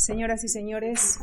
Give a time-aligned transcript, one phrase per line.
[0.00, 1.18] Señoras y señores,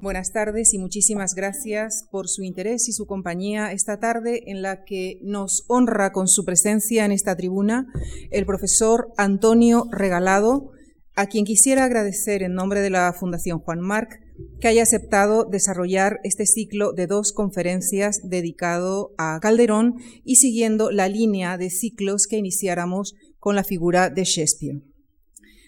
[0.00, 4.82] buenas tardes y muchísimas gracias por su interés y su compañía esta tarde en la
[4.82, 7.86] que nos honra con su presencia en esta tribuna
[8.32, 10.72] el profesor Antonio Regalado,
[11.14, 14.18] a quien quisiera agradecer en nombre de la Fundación Juan Marc
[14.60, 21.08] que haya aceptado desarrollar este ciclo de dos conferencias dedicado a Calderón y siguiendo la
[21.08, 24.89] línea de ciclos que iniciáramos con la figura de Shakespeare.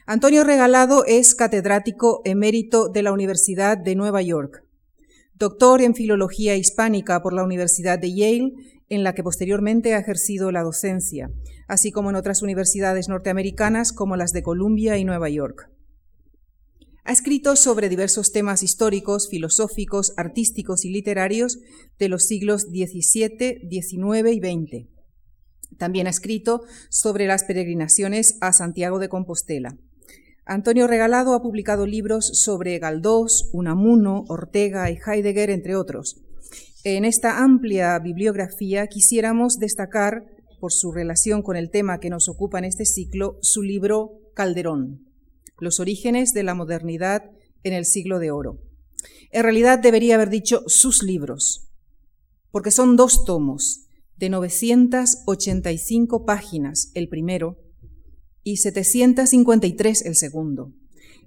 [0.04, 4.64] Antonio Regalado es catedrático emérito de la Universidad de Nueva York,
[5.34, 8.52] doctor en Filología Hispánica por la Universidad de Yale,
[8.88, 11.30] en la que posteriormente ha ejercido la docencia,
[11.68, 15.70] así como en otras universidades norteamericanas como las de Columbia y Nueva York.
[17.04, 21.60] Ha escrito sobre diversos temas históricos, filosóficos, artísticos y literarios
[22.00, 24.88] de los siglos XVII, XIX y XX.
[25.78, 29.78] También ha escrito sobre las peregrinaciones a Santiago de Compostela.
[30.44, 36.20] Antonio Regalado ha publicado libros sobre Galdós, Unamuno, Ortega y Heidegger, entre otros.
[36.82, 40.24] En esta amplia bibliografía quisiéramos destacar,
[40.58, 45.06] por su relación con el tema que nos ocupa en este ciclo, su libro Calderón,
[45.58, 47.30] Los orígenes de la modernidad
[47.64, 48.58] en el siglo de oro.
[49.30, 51.68] En realidad debería haber dicho sus libros,
[52.50, 57.56] porque son dos tomos de 985 páginas el primero
[58.44, 60.72] y 753 el segundo,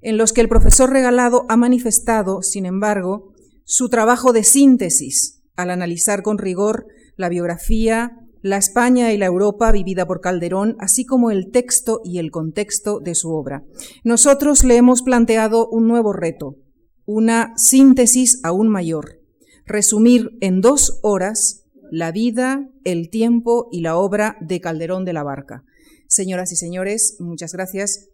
[0.01, 5.71] en los que el profesor regalado ha manifestado, sin embargo, su trabajo de síntesis al
[5.71, 11.31] analizar con rigor la biografía, la España y la Europa vivida por Calderón, así como
[11.31, 13.63] el texto y el contexto de su obra.
[14.03, 16.57] Nosotros le hemos planteado un nuevo reto,
[17.05, 19.21] una síntesis aún mayor,
[19.65, 25.23] resumir en dos horas la vida, el tiempo y la obra de Calderón de la
[25.23, 25.63] Barca.
[26.07, 28.09] Señoras y señores, muchas gracias.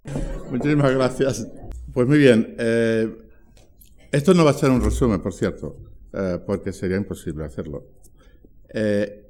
[0.50, 1.48] Muchísimas gracias.
[1.94, 2.56] Pues muy bien.
[2.58, 3.18] Eh,
[4.12, 5.78] esto no va a ser un resumen, por cierto,
[6.14, 7.86] eh, porque sería imposible hacerlo.
[8.74, 9.30] Eh,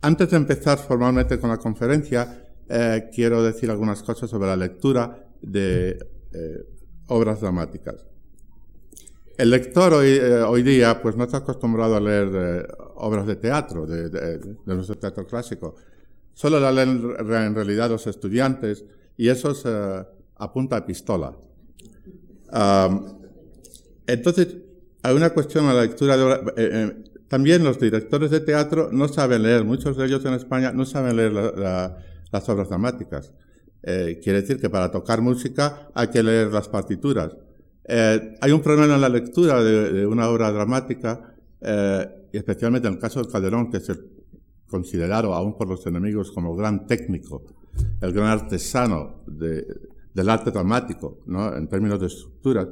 [0.00, 2.38] antes de empezar formalmente con la conferencia,
[3.14, 5.98] quiero decir algunas cosas sobre la lectura de
[7.08, 8.06] obras dramáticas.
[9.36, 14.56] El lector hoy, día pues no está acostumbrado a leer obras de teatro, de, de
[14.64, 15.76] nuestro teatro clásico.
[16.34, 18.84] Solo la leen en realidad los estudiantes
[19.16, 21.36] y eso es a punta de pistola.
[24.06, 24.56] entonces,
[25.02, 29.08] hay una cuestión a la lectura de eh, eh, también los directores de teatro no
[29.08, 33.32] saben leer, muchos de ellos en España no saben leer las obras dramáticas.
[33.82, 37.36] Eh, quiere decir que para tocar música hay que leer las partituras.
[37.88, 41.34] hay un problema en la lectura de, de una obra dramática,
[42.32, 44.21] especialmente en el caso del Calderón, que es el
[44.72, 47.42] considerado aún por los enemigos como gran técnico,
[48.00, 51.54] el gran artesano del arte dramático, ¿no?
[51.54, 52.68] en términos de estructura,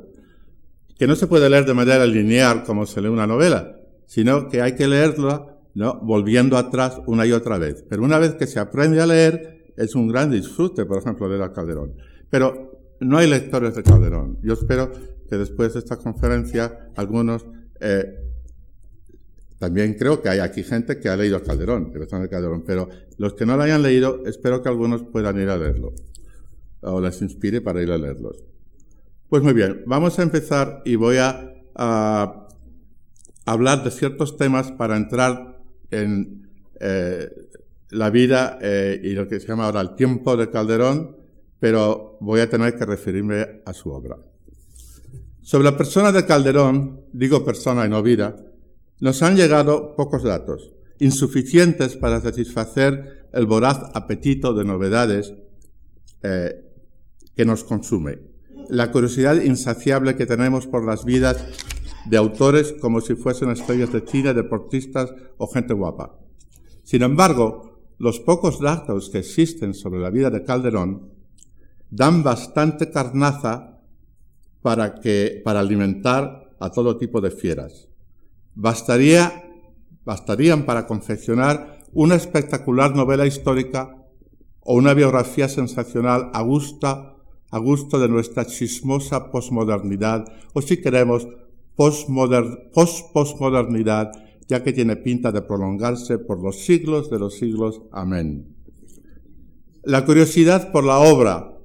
[0.99, 4.63] que no se puede leer de manera lineal como se lee una novela, sino que
[4.63, 6.01] hay que leerla ¿no?
[6.03, 7.85] volviendo atrás una y otra vez.
[7.89, 11.43] Pero una vez que se aprende a leer, es un gran disfrute, por ejemplo, leer
[11.43, 11.95] a Calderón.
[12.31, 14.39] Pero no hay lectores de Calderón.
[14.43, 14.91] Yo espero
[15.29, 17.47] que después de esta conferencia algunos
[17.81, 18.30] eh,
[19.61, 22.65] también creo que hay aquí gente que ha leído a Calderón, que están de Calderón,
[22.67, 22.89] pero
[23.19, 25.93] los que no lo hayan leído, espero que algunos puedan ir a leerlo,
[26.81, 28.43] o les inspire para ir a leerlos.
[29.29, 31.47] Pues muy bien, vamos a empezar y voy a,
[33.45, 35.61] hablar de ciertos temas para entrar
[35.91, 36.49] en
[36.81, 37.29] eh,
[37.91, 41.17] la vida eh, y lo que se llama ahora el tiempo de Calderón,
[41.59, 44.17] pero voy a tener que referirme a su obra.
[45.43, 48.37] Sobre la persona de Calderón, digo persona y no vida,
[49.01, 55.35] nos han llegado pocos datos, insuficientes para satisfacer el voraz apetito de novedades
[56.23, 56.67] eh,
[57.35, 58.19] que nos consume,
[58.69, 61.45] la curiosidad insaciable que tenemos por las vidas
[62.07, 66.19] de autores como si fuesen estrellas de cine, deportistas o gente guapa.
[66.83, 71.11] Sin embargo, los pocos datos que existen sobre la vida de Calderón
[71.91, 73.81] dan bastante carnaza
[74.63, 77.90] para, que, para alimentar a todo tipo de fieras
[78.55, 79.45] bastaría,
[80.05, 83.97] bastarían para confeccionar una espectacular novela histórica
[84.61, 91.27] o una biografía sensacional a gusto, a gusto de nuestra chismosa posmodernidad, o si queremos,
[91.77, 94.13] post-posmodernidad,
[94.47, 97.83] ya que tiene pinta de prolongarse por los siglos de los siglos.
[97.93, 98.55] Amén.
[99.85, 101.57] La curiosidad por la obra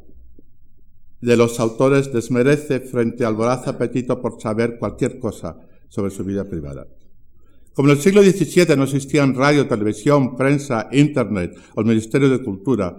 [1.19, 5.59] de los autores desmerece frente al voraz apetito por saber cualquier cosa,
[5.89, 6.87] sobre su vida privada.
[7.73, 12.41] Como en el siglo XVII no existían radio, televisión, prensa, internet o el Ministerio de
[12.41, 12.95] Cultura,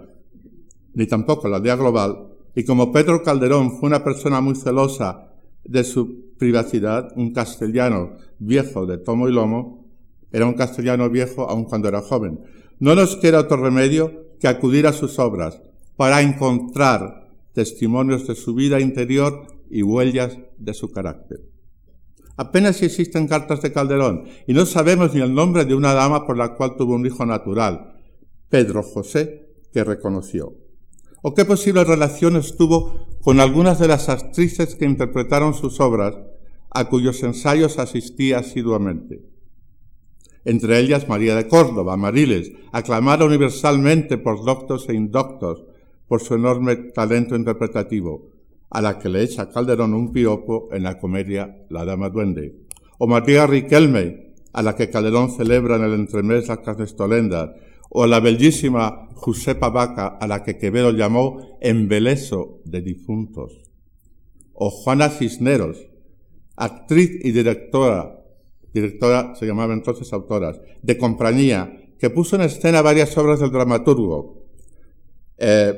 [0.93, 5.83] ni tampoco la aldea global, y como Pedro Calderón fue una persona muy celosa de
[5.83, 9.87] su privacidad, un castellano viejo de tomo y lomo,
[10.31, 12.39] era un castellano viejo aun cuando era joven.
[12.79, 15.59] No nos queda otro remedio que acudir a sus obras
[15.95, 21.46] para encontrar testimonios de su vida interior y huellas de su carácter.
[22.37, 26.37] Apenas existen cartas de Calderón y no sabemos ni el nombre de una dama por
[26.37, 27.95] la cual tuvo un hijo natural,
[28.47, 30.53] Pedro José, que reconoció.
[31.23, 36.15] ¿O qué posibles relaciones tuvo con algunas de las actrices que interpretaron sus obras,
[36.69, 39.25] a cuyos ensayos asistía asiduamente?
[40.45, 45.65] Entre ellas María de Córdoba, Mariles, aclamada universalmente por doctos e indoctos
[46.07, 48.29] por su enorme talento interpretativo,
[48.69, 52.67] a la que le echa Calderón un piropo en la comedia La Dama Duende.
[52.97, 57.51] O María Riquelme, a la que Calderón celebra en el entremés las carnestolendas,
[57.89, 63.71] o la bellísima Josepa Vaca, a la que Quevedo llamó embeleso de difuntos,
[64.53, 65.87] o Juana Cisneros,
[66.55, 68.23] actriz y directora,
[68.73, 74.45] directora se llamaba entonces autoras, de compañía, que puso en escena varias obras del dramaturgo.
[75.37, 75.73] Eh,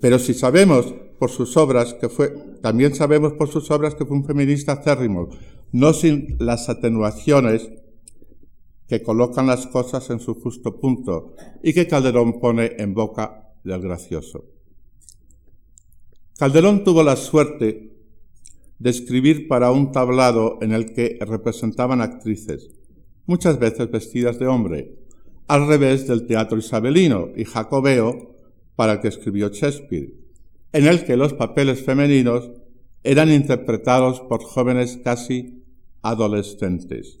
[0.00, 4.16] pero si sabemos por sus obras que fue, también sabemos por sus obras que fue
[4.16, 5.28] un feminista acérrimo,
[5.70, 7.70] no sin las atenuaciones
[8.88, 13.82] que colocan las cosas en su justo punto y que Calderón pone en boca del
[13.82, 14.46] gracioso.
[16.38, 17.92] Calderón tuvo la suerte
[18.80, 22.68] de escribir para un tablado en el que representaban actrices,
[23.26, 24.98] muchas veces vestidas de hombre,
[25.46, 28.34] al revés del teatro isabelino y jacobeo
[28.74, 30.21] para el que escribió Shakespeare,
[30.72, 32.50] en el que los papeles femeninos
[33.04, 35.64] eran interpretados por jóvenes casi
[36.02, 37.18] adolescentes.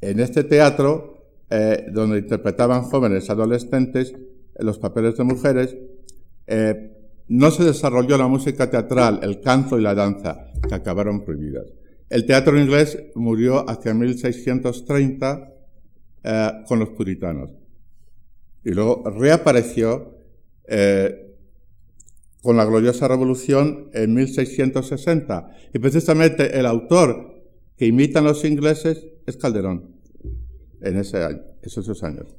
[0.00, 4.14] En este teatro, eh, donde interpretaban jóvenes adolescentes
[4.58, 5.76] los papeles de mujeres,
[6.46, 6.90] eh,
[7.28, 11.66] no se desarrolló la música teatral, el canto y la danza, que acabaron prohibidas.
[12.08, 15.52] El teatro inglés murió hacia 1630
[16.24, 17.50] eh, con los puritanos
[18.64, 20.21] y luego reapareció
[22.42, 25.50] con la gloriosa revolución en 1660.
[25.72, 27.42] Y precisamente el autor
[27.76, 29.96] que imitan los ingleses es Calderón,
[30.80, 32.34] en ese año, esos años,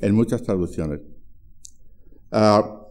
[0.00, 1.00] en muchas traducciones.
[2.32, 2.82] Ah,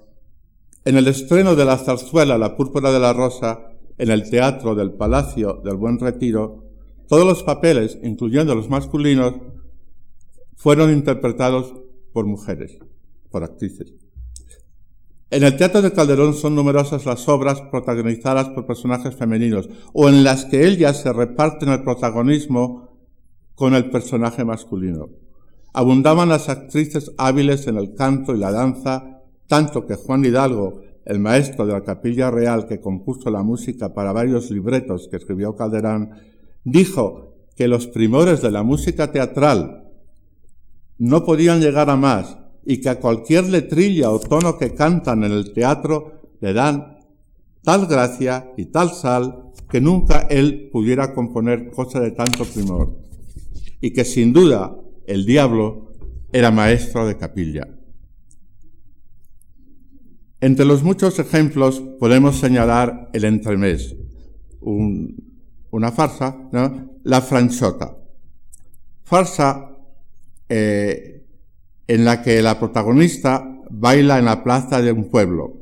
[0.86, 4.94] en el estreno de la zarzuela La púrpura de la rosa, en el teatro del
[4.94, 6.64] Palacio del Buen Retiro,
[7.08, 9.36] todos los papeles, incluyendo los masculinos,
[10.56, 11.74] fueron interpretados
[12.14, 12.78] por mujeres,
[13.30, 13.94] por actrices.
[15.36, 20.24] En el Teatro de Calderón son numerosas las obras protagonizadas por personajes femeninos o en
[20.24, 22.98] las que ellas se reparten el protagonismo
[23.54, 25.10] con el personaje masculino.
[25.74, 31.20] Abundaban las actrices hábiles en el canto y la danza, tanto que Juan Hidalgo, el
[31.20, 36.12] maestro de la Capilla Real que compuso la música para varios libretos que escribió Calderón,
[36.64, 39.90] dijo que los primores de la música teatral
[40.98, 45.32] no podían llegar a más y que a cualquier letrilla o tono que cantan en
[45.32, 46.98] el teatro le dan
[47.64, 53.00] tal gracia y tal sal que nunca él pudiera componer cosa de tanto primor,
[53.82, 54.76] y que sin duda
[55.08, 55.94] el diablo
[56.32, 57.68] era maestro de capilla.
[60.42, 63.96] Entre los muchos ejemplos podemos señalar el entremés,
[64.62, 66.38] una farsa,
[67.04, 67.98] la franchota.
[69.04, 69.72] Farsa
[70.48, 71.25] eh,
[71.88, 75.54] en la que la protagonista baila en la plaza de un pueblo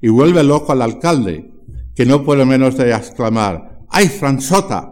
[0.00, 1.52] y vuelve loco al alcalde,
[1.94, 4.88] que no puede menos de exclamar, ¡ay, Franchota!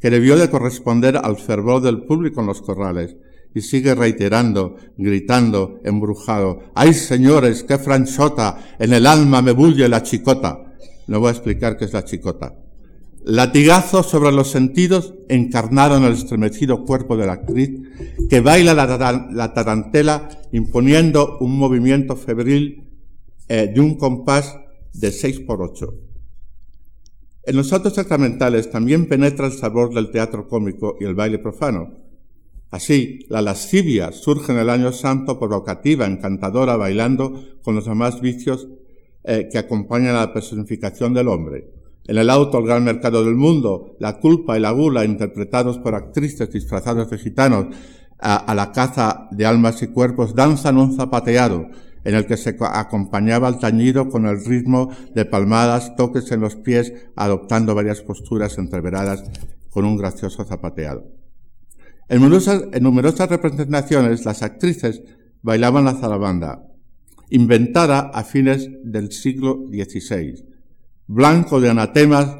[0.00, 3.16] que debió de corresponder al fervor del público en los corrales,
[3.54, 8.76] y sigue reiterando, gritando, embrujado, ¡ay, señores, qué Franchota!
[8.78, 10.74] En el alma me bulle la chicota.
[11.06, 12.54] No voy a explicar qué es la chicota.
[13.24, 17.70] Latigazos sobre los sentidos encarnaron el estremecido cuerpo de la actriz,
[18.28, 22.90] que baila la, tarantela imponiendo un movimiento febril
[23.48, 24.56] eh, de un compás
[24.92, 25.94] de 6 por 8.
[27.44, 31.94] En los actos sacramentales también penetra el sabor del teatro cómico y el baile profano.
[32.70, 38.66] Así, la lascivia surge en el año santo provocativa, encantadora, bailando con los demás vicios
[39.22, 41.71] eh, que acompañan a la personificación del hombre.
[42.04, 45.94] En el auto al gran mercado del mundo, la culpa y la gula interpretados por
[45.94, 47.66] actrices disfrazadas de gitanos
[48.18, 51.68] a, la caza de almas y cuerpos danzan un zapateado
[52.04, 56.56] en el que se acompañaba el tañido con el ritmo de palmadas, toques en los
[56.56, 59.24] pies, adoptando varias posturas entreveradas
[59.70, 61.04] con un gracioso zapateado.
[62.08, 65.02] En numerosas, en numerosas representaciones, las actrices
[65.42, 66.66] bailaban la zarabanda,
[67.30, 70.51] inventada a fines del siglo XVI
[71.12, 72.38] blanco de anatemas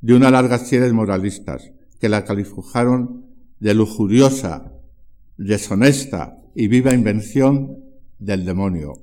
[0.00, 3.26] de una larga serie de moralistas que la calificaron
[3.60, 4.72] de lujuriosa,
[5.36, 7.84] deshonesta y viva invención
[8.18, 8.94] del demonio.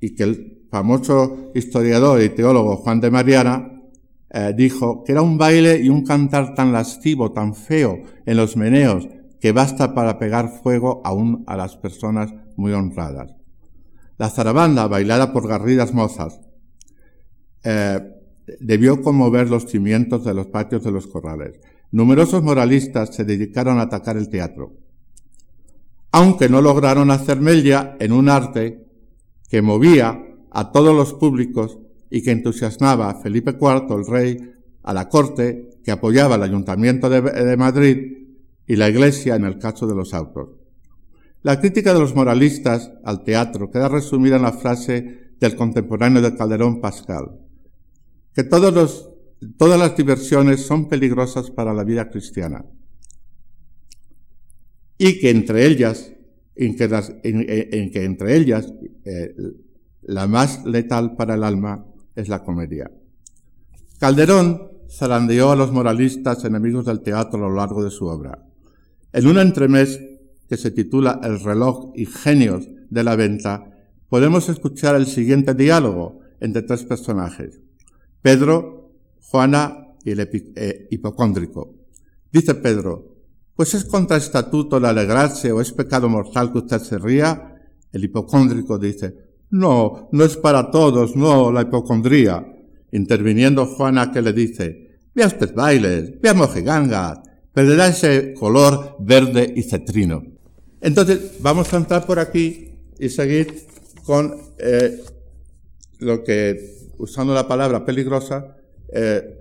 [0.00, 3.80] Y que el famoso historiador y teólogo Juan de Mariana
[4.30, 8.56] eh, dijo que era un baile y un cantar tan lascivo, tan feo en los
[8.56, 9.06] meneos,
[9.40, 13.36] que basta para pegar fuego aún a las personas muy honradas.
[14.18, 16.40] La zarabanda, bailada por garridas mozas,
[17.64, 18.00] eh,
[18.60, 21.58] debió conmover los cimientos de los patios de los corrales.
[21.90, 24.72] Numerosos moralistas se dedicaron a atacar el teatro,
[26.12, 28.84] aunque no lograron hacer mella en un arte
[29.48, 31.78] que movía a todos los públicos
[32.10, 34.52] y que entusiasmaba a Felipe IV, el rey,
[34.82, 38.28] a la corte, que apoyaba el Ayuntamiento de, Madrid
[38.66, 40.50] y la Iglesia en el caso de los autos.
[41.42, 46.36] La crítica de los moralistas al teatro queda resumida en la frase del contemporáneo de
[46.36, 47.32] Calderón Pascal,
[48.34, 49.10] que todos
[49.56, 52.64] todas las diversiones son peligrosas para la vida cristiana
[54.98, 56.12] y que entre ellas,
[56.54, 58.72] en que, entre ellas
[59.04, 59.34] eh,
[60.02, 62.90] la más letal para el alma es la comedia.
[63.98, 68.46] Calderón zarandeó a los moralistas enemigos del teatro a lo largo de su obra.
[69.12, 70.00] En un entremés
[70.48, 73.70] que se titula El reloj y genios de la venta,
[74.08, 77.60] podemos escuchar el siguiente diálogo entre tres personajes,
[78.24, 78.90] Pedro,
[79.20, 80.20] Juana y el
[80.56, 81.74] eh, hipocóndrico.
[82.32, 83.18] Dice Pedro,
[83.54, 87.54] pues es contraestatuto el alegrarse o es pecado mortal que usted se ría.
[87.92, 89.14] El hipocóndrico dice,
[89.50, 92.50] no, no es para todos, no, la hipocondría.
[92.92, 97.20] Interviniendo Juana que le dice, vea usted bailes, vea mojigangas,
[97.52, 100.24] perderá ese color verde y cetrino.
[100.80, 103.66] Entonces, vamos a entrar por aquí y seguir
[104.02, 105.04] con eh,
[105.98, 108.56] lo que, usando la palabra peligrosa,
[108.92, 109.38] eh,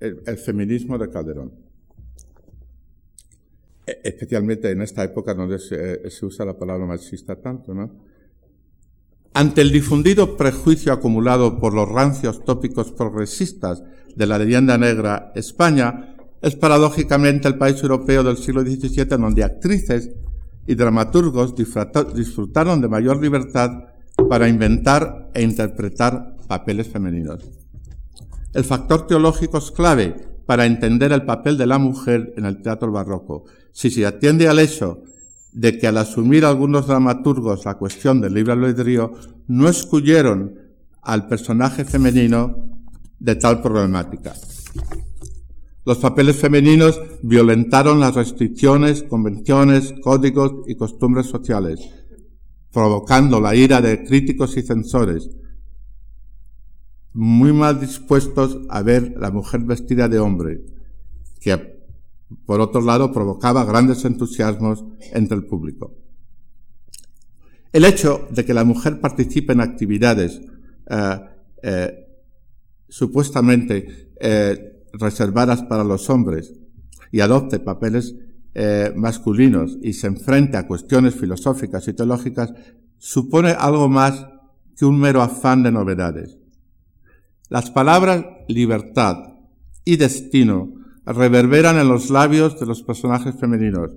[0.00, 1.52] eh, el, feminismo de Calderón.
[3.86, 7.74] E, especialmente en esta época donde se, se usa la palabra machista tanto.
[9.32, 13.82] Ante el difundido prejuicio acumulado por los rancios tópicos progresistas
[14.16, 20.10] de la leyenda negra, España es paradójicamente el país europeo del siglo XVII donde actrices
[20.66, 23.70] y dramaturgos disfrutaron de mayor libertad
[24.28, 27.48] para inventar e interpretar papeles femeninos.
[28.52, 30.16] El factor teológico es clave
[30.46, 33.44] para entender el papel de la mujer en el teatro barroco.
[33.70, 35.04] Si se atiende al hecho
[35.52, 39.12] de que al asumir algunos dramaturgos la cuestión del libre albedrío,
[39.46, 40.58] no excluyeron
[41.02, 42.66] al personaje femenino
[43.20, 44.34] de tal problemática.
[45.84, 51.78] Los papeles femeninos violentaron las restricciones, convenciones, códigos y costumbres sociales,
[52.72, 55.30] provocando la ira de críticos y censores,
[57.12, 60.60] muy mal dispuestos a ver la mujer vestida de hombre,
[61.40, 61.80] que
[62.46, 65.94] por otro lado, provocaba grandes entusiasmos entre el público.
[67.72, 70.40] El hecho de que la mujer participe en actividades
[70.88, 71.20] eh,
[71.62, 72.06] eh,
[72.88, 76.54] supuestamente eh, reservadas para los hombres
[77.12, 78.14] y adopte papeles
[78.96, 82.52] masculinos y se enfrente a cuestiones filosóficas y teológicas
[82.98, 84.26] supone algo más
[84.76, 86.39] que un mero afán de novedades.
[87.50, 89.34] Las palabras libertad
[89.84, 90.72] y destino
[91.04, 93.90] reverberan en los labios de los personajes femeninos.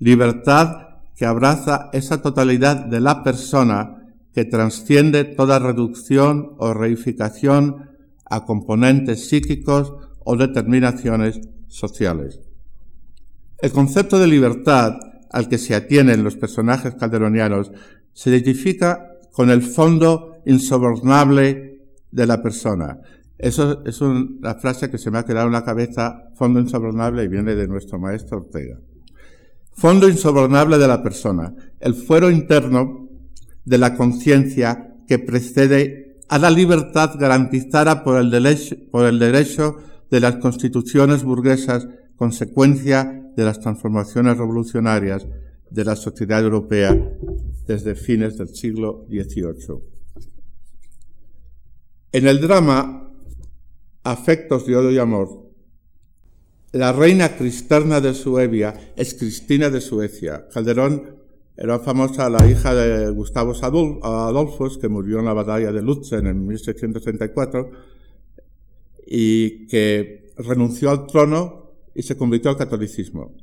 [0.00, 7.90] Libertad que abraza esa totalidad de la persona que trasciende toda reducción o reificación
[8.24, 9.92] a componentes psíquicos
[10.24, 12.40] o determinaciones sociales.
[13.58, 14.98] El concepto de libertad
[15.30, 17.70] al que se atienen los personajes calderonianos
[18.12, 21.69] se identifica con el fondo insobornable
[22.10, 22.98] de la persona,
[23.40, 27.28] eso es una frase que se me ha quedado en la cabeza, fondo insobornable, y
[27.28, 28.78] viene de nuestro maestro Ortega.
[29.72, 33.08] Fondo insobornable de la persona, el fuero interno
[33.64, 39.76] de la conciencia que precede a la libertad garantizada por el, derecho, por el derecho
[40.10, 45.26] de las constituciones burguesas, consecuencia de las transformaciones revolucionarias
[45.70, 46.94] de la sociedad europea
[47.66, 49.99] desde fines del siglo XVIII.
[52.12, 53.08] En el drama
[54.02, 55.48] afectos de odio y amor.
[56.72, 60.48] La reina cristerna de Suevia es Cristina de Suecia.
[60.52, 61.18] Calderón
[61.56, 63.52] era famosa la hija de Gustavo
[64.02, 67.70] Adolfos, que murió en la batalla de Lutzen en 1634,
[69.06, 73.36] y que renunció al trono y se convirtió al catolicismo.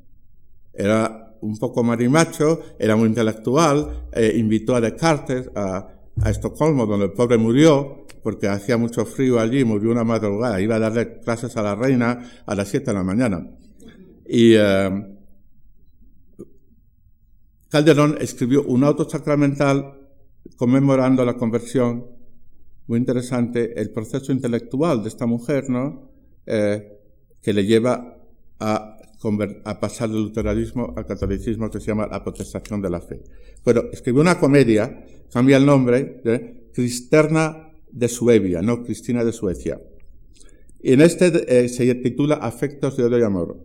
[0.73, 7.05] Era un poco marimacho, era muy intelectual, eh, invitó a Descartes a, a Estocolmo, donde
[7.07, 11.55] el pobre murió, porque hacía mucho frío allí, murió una madrugada, iba a darle clases
[11.57, 13.47] a la reina a las 7 de la mañana.
[14.27, 15.17] Y eh,
[17.69, 19.93] Calderón escribió un auto sacramental
[20.55, 22.05] conmemorando la conversión,
[22.87, 26.09] muy interesante, el proceso intelectual de esta mujer, ¿no?
[26.45, 26.93] Eh,
[27.41, 28.17] que le lleva
[28.59, 28.96] a,
[29.63, 33.21] a, pasar del luteranismo al catolicismo, que se llama la protestación de la fe.
[33.63, 39.81] Bueno, escribió una comedia, cambia el nombre, de Cristerna de Suevia, no Cristina de Suecia.
[40.79, 43.57] Y en este eh, se titula Afectos de odio y amor.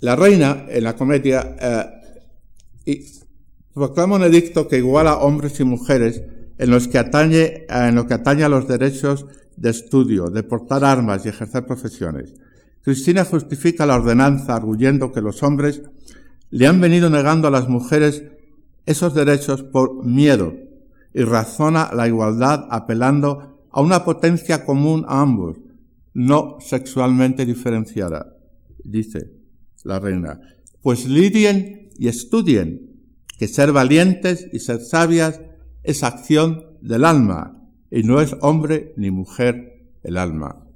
[0.00, 1.56] La reina, en la comedia,
[2.86, 3.04] eh,
[3.74, 6.22] proclama un edicto que iguala hombres y mujeres
[6.56, 10.84] en, los que atañe, en lo que atañe a los derechos de estudio, de portar
[10.84, 12.34] armas y ejercer profesiones.
[12.88, 15.82] Cristina justifica la ordenanza arguyendo que los hombres
[16.48, 18.24] le han venido negando a las mujeres
[18.86, 20.54] esos derechos por miedo
[21.12, 25.58] y razona la igualdad apelando a una potencia común a ambos,
[26.14, 28.34] no sexualmente diferenciada,
[28.82, 29.32] dice
[29.84, 30.40] la reina.
[30.80, 33.02] Pues lidien y estudien
[33.38, 35.42] que ser valientes y ser sabias
[35.82, 40.67] es acción del alma y no es hombre ni mujer el alma.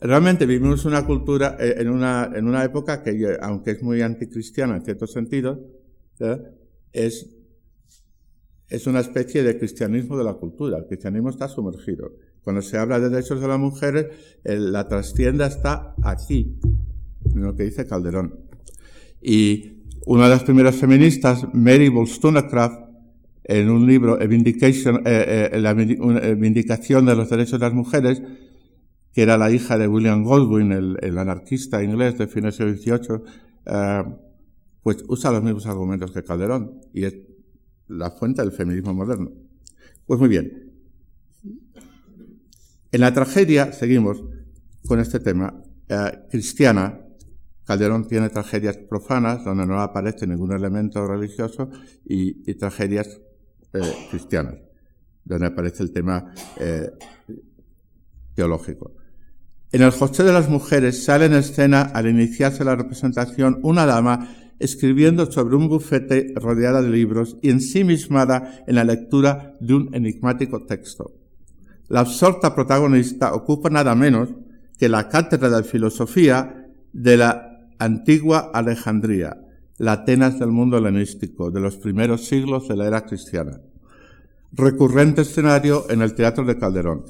[0.00, 4.76] Realmente vivimos una cultura eh, en una, en una época que, aunque es muy anticristiana
[4.76, 5.60] en cierto sentido,
[6.92, 7.30] es,
[8.68, 10.78] es una especie de cristianismo de la cultura.
[10.78, 12.12] El cristianismo está sumergido.
[12.42, 14.06] Cuando se habla de derechos de las mujeres,
[14.44, 16.58] la trastienda está aquí,
[17.34, 18.40] lo que dice Calderón.
[19.20, 22.90] Y una de las primeras feministas, Mary Wollstonecraft,
[23.44, 28.22] en un libro, Vindication, eh, eh, la Vindicación de los Derechos de las Mujeres,
[29.12, 33.22] que era la hija de William Goldwyn, el, anarquista inglés de fines del XVIII,
[33.66, 34.04] eh,
[34.82, 37.16] pues usa los mismos argumentos que Calderón y es
[37.88, 39.32] la fuente del feminismo moderno.
[40.06, 40.70] Pues muy bien.
[42.92, 44.22] En la tragedia, seguimos
[44.86, 47.00] con este tema, eh, cristiana,
[47.64, 51.70] Calderón tiene tragedias profanas donde no aparece ningún elemento religioso
[52.04, 53.20] y, tragedias
[53.72, 53.80] eh,
[54.10, 54.56] cristianas,
[55.24, 56.32] donde aparece el tema
[58.34, 58.99] teológico.
[59.72, 64.28] En el José de las Mujeres sale en escena, al iniciarse la representación, una dama
[64.58, 70.66] escribiendo sobre un bufete rodeada de libros y ensimismada en la lectura de un enigmático
[70.66, 71.12] texto.
[71.88, 74.28] La absorta protagonista ocupa nada menos
[74.76, 79.38] que la cátedra de filosofía de la antigua Alejandría,
[79.78, 83.60] la Atenas del mundo helenístico, de los primeros siglos de la era cristiana.
[84.52, 87.04] Recurrente escenario en el Teatro de Calderón.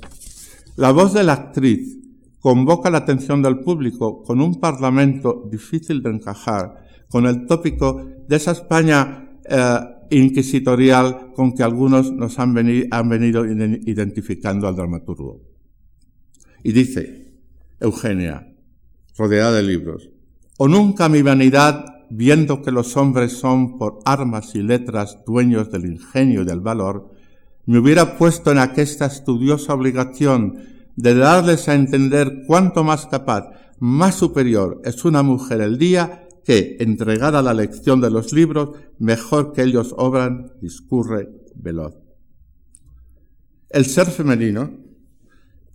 [0.76, 1.99] La voz de la actriz,
[2.40, 8.36] convoca la atención del público con un parlamento difícil de encajar, con el tópico de
[8.36, 9.78] esa España eh,
[10.10, 12.56] inquisitorial con que algunos nos han,
[12.90, 15.40] han venido identificando al dramaturgo.
[16.62, 17.32] Y dice
[17.78, 18.54] Eugenia,
[19.16, 20.10] rodeada de libros,
[20.58, 25.86] o nunca mi vanidad, viendo que los hombres son por armas y letras dueños del
[25.86, 27.10] ingenio y del valor,
[27.66, 34.16] me hubiera puesto en aquesta estudiosa obligación de darles a entender cuánto más capaz, más
[34.16, 39.52] superior es una mujer el día que, entregada a la lección de los libros, mejor
[39.52, 41.94] que ellos obran, discurre veloz.
[43.70, 44.70] El ser femenino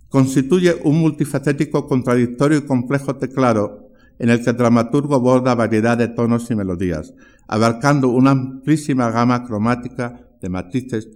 [0.08, 6.08] constituye un multifacético, contradictorio y complejo teclado en el que el dramaturgo aborda variedad de
[6.08, 7.14] tonos y melodías,
[7.48, 11.08] abarcando una amplísima gama cromática de matices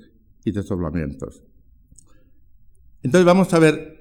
[0.45, 1.45] y desdoblamientos.
[3.03, 4.00] Entonces vamos a ver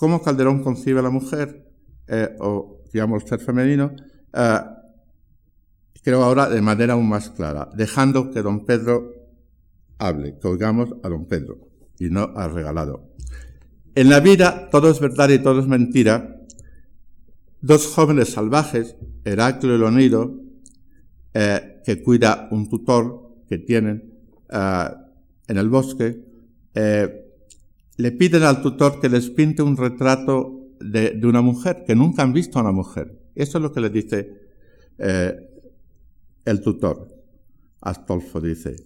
[0.00, 1.70] cómo Calderón concibe a la mujer,
[2.08, 3.92] eh, o digamos ser femenino,
[4.32, 4.60] eh,
[6.02, 9.12] creo ahora de manera aún más clara, dejando que don Pedro
[9.98, 13.10] hable, que oigamos a don Pedro y no al regalado.
[13.94, 16.46] En la vida todo es verdad y todo es mentira.
[17.60, 20.34] Dos jóvenes salvajes, Heraclio y Leonido,
[21.34, 24.14] eh, que cuida un tutor que tienen
[24.50, 26.24] en el bosque,
[28.00, 32.32] le piden al tutor que les pinte un retrato de, una mujer, que nunca han
[32.32, 33.20] visto a una mujer.
[33.34, 34.40] Eso es lo que le dice
[34.96, 35.34] eh,
[36.46, 37.08] el tutor.
[37.82, 38.76] Astolfo dice,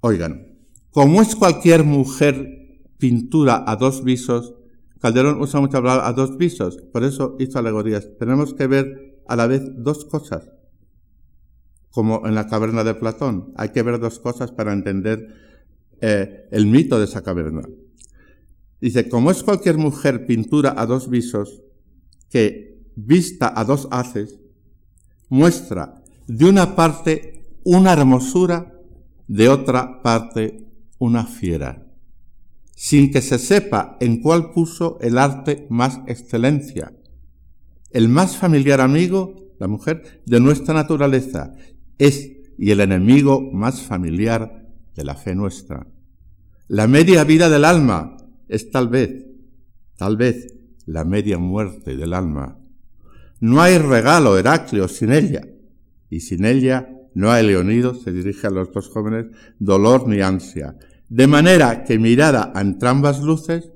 [0.00, 0.58] oigan,
[0.90, 4.54] como es cualquier mujer pintura a dos visos,
[5.00, 8.16] Calderón usa mucho hablar a dos visos, por eso hizo alegorías.
[8.18, 10.50] Tenemos que ver a la vez dos cosas,
[11.90, 13.52] como en la caverna de Platón.
[13.56, 15.34] Hay que ver dos cosas para entender
[16.00, 17.62] eh, el mito de esa caverna.
[18.80, 21.62] Dice, como es cualquier mujer pintura a dos visos,
[22.30, 24.38] que vista a dos haces,
[25.28, 28.72] muestra de una parte una hermosura
[29.26, 30.64] de otra parte
[30.98, 31.86] una fiera,
[32.74, 36.92] sin que se sepa en cuál puso el arte más excelencia,
[37.90, 41.54] el más familiar amigo, la mujer, de nuestra naturaleza,
[41.98, 45.86] es y el enemigo más familiar de la fe nuestra.
[46.66, 48.17] La media vida del alma
[48.48, 49.26] es tal vez,
[49.96, 50.54] tal vez,
[50.86, 52.58] la media muerte del alma.
[53.40, 55.46] No hay regalo, Heraclio, sin ella,
[56.10, 59.26] y sin ella no hay leonido, se dirige a los dos jóvenes,
[59.58, 60.76] dolor ni ansia.
[61.08, 63.70] De manera que mirada a entrambas luces,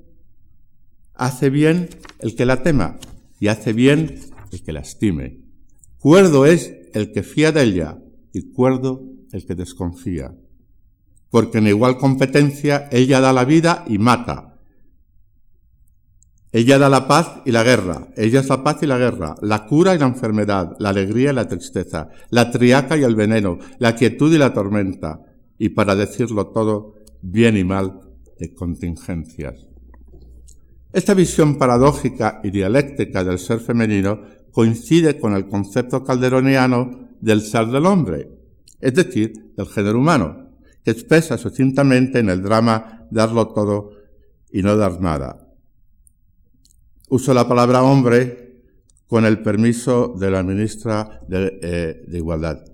[1.13, 2.97] hace bien el que la tema
[3.39, 4.19] y hace bien
[4.51, 5.41] el que la estime.
[5.97, 7.99] Cuerdo es el que fía de ella
[8.33, 10.35] y cuerdo el que desconfía.
[11.29, 14.52] Porque en igual competencia ella da la vida y mata,
[16.53, 18.09] ella da la paz y la guerra.
[18.15, 21.33] Ella es la paz y la guerra, la cura y la enfermedad, la alegría y
[21.33, 25.19] la tristeza, la triaca y el veneno, la quietud y la tormenta.
[25.57, 28.01] Y para decirlo todo, bien y mal,
[28.37, 29.65] de contingencias.
[30.93, 37.65] Esta visión paradójica y dialéctica del ser femenino coincide con el concepto calderoniano del ser
[37.67, 38.29] del hombre,
[38.79, 40.51] es decir, del género humano,
[40.85, 43.89] que expresa sucintamente en el drama darlo todo
[44.51, 45.42] y no dar nada,
[47.09, 48.43] Uso la palabra hombre
[49.07, 52.65] con el permiso de la ministra de, eh, Igualdad.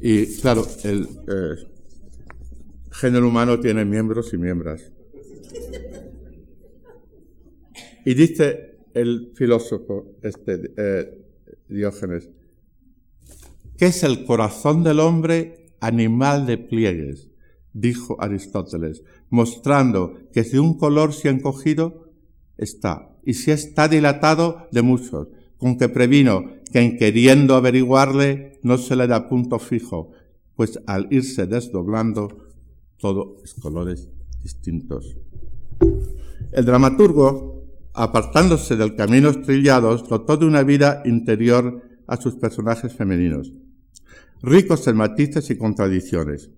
[0.00, 1.66] Y claro, el eh,
[2.92, 4.92] género humano tiene miembros y miembros.
[8.04, 11.18] Y dice el filósofo este, eh,
[11.68, 12.28] Diógenes,
[13.76, 17.31] ¿qué es el corazón del hombre animal de pliegues?
[17.72, 22.10] Dijo Aristóteles, mostrando que si un color se ha encogido,
[22.58, 28.78] está, y si está dilatado, de muchos, con que previno que en queriendo averiguarle no
[28.78, 30.10] se le da punto fijo,
[30.56, 32.48] pues al irse desdoblando,
[32.98, 34.08] todo es colores
[34.42, 35.16] distintos.
[36.52, 43.52] El dramaturgo, apartándose del camino trillados, dotó de una vida interior a sus personajes femeninos,
[44.42, 46.50] ricos en matices y contradicciones.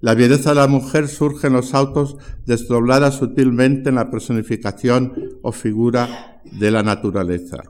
[0.00, 5.52] La belleza de la mujer surge en los autos desdoblada sutilmente en la personificación o
[5.52, 7.62] figura de la naturaleza,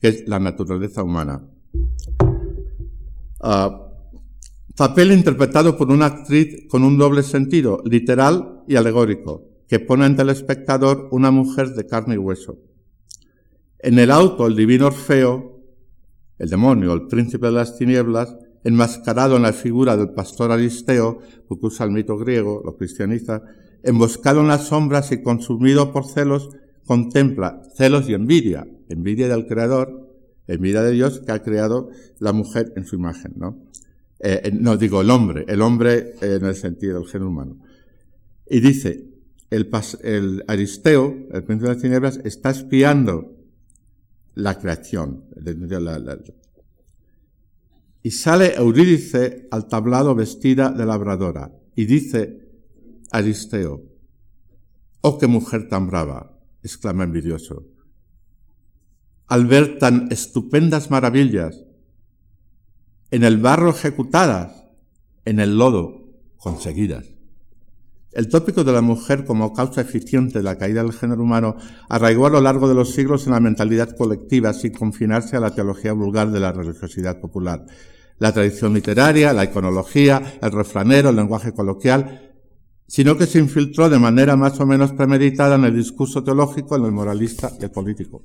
[0.00, 1.42] que es la naturaleza humana.
[3.40, 3.88] Ah,
[4.76, 10.22] papel interpretado por una actriz con un doble sentido, literal y alegórico, que pone ante
[10.22, 12.58] el espectador una mujer de carne y hueso.
[13.78, 15.60] En el auto, el divino Orfeo,
[16.38, 21.66] el demonio, el príncipe de las tinieblas, enmascarado en la figura del pastor Aristeo, porque
[21.66, 23.42] usa el mito griego, lo cristianiza,
[23.82, 26.50] emboscado en las sombras y consumido por celos,
[26.86, 30.10] contempla celos y envidia, envidia del Creador,
[30.46, 33.62] envidia de Dios que ha creado la mujer en su imagen, ¿no?
[34.20, 37.58] Eh, no digo el hombre, el hombre en el sentido del género humano.
[38.48, 39.04] Y dice,
[39.50, 43.36] el, Aristeo, el príncipe de las tinieblas, está espiando
[44.34, 46.18] la creación, la,
[48.04, 52.38] y sale Eurídice al tablado vestida de labradora y dice
[53.10, 53.80] Aristeo,
[55.00, 57.64] oh qué mujer tan brava, exclama envidioso.
[59.26, 61.64] Al ver tan estupendas maravillas,
[63.10, 64.64] en el barro ejecutadas,
[65.24, 66.04] en el lodo
[66.36, 67.06] conseguidas.
[68.12, 71.56] El tópico de la mujer como causa eficiente de la caída del género humano
[71.88, 75.54] arraigó a lo largo de los siglos en la mentalidad colectiva sin confinarse a la
[75.54, 77.64] teología vulgar de la religiosidad popular
[78.18, 82.32] la tradición literaria, la iconología, el refranero, el lenguaje coloquial,
[82.86, 86.84] sino que se infiltró de manera más o menos premeditada en el discurso teológico, en
[86.84, 88.22] el moralista y el político.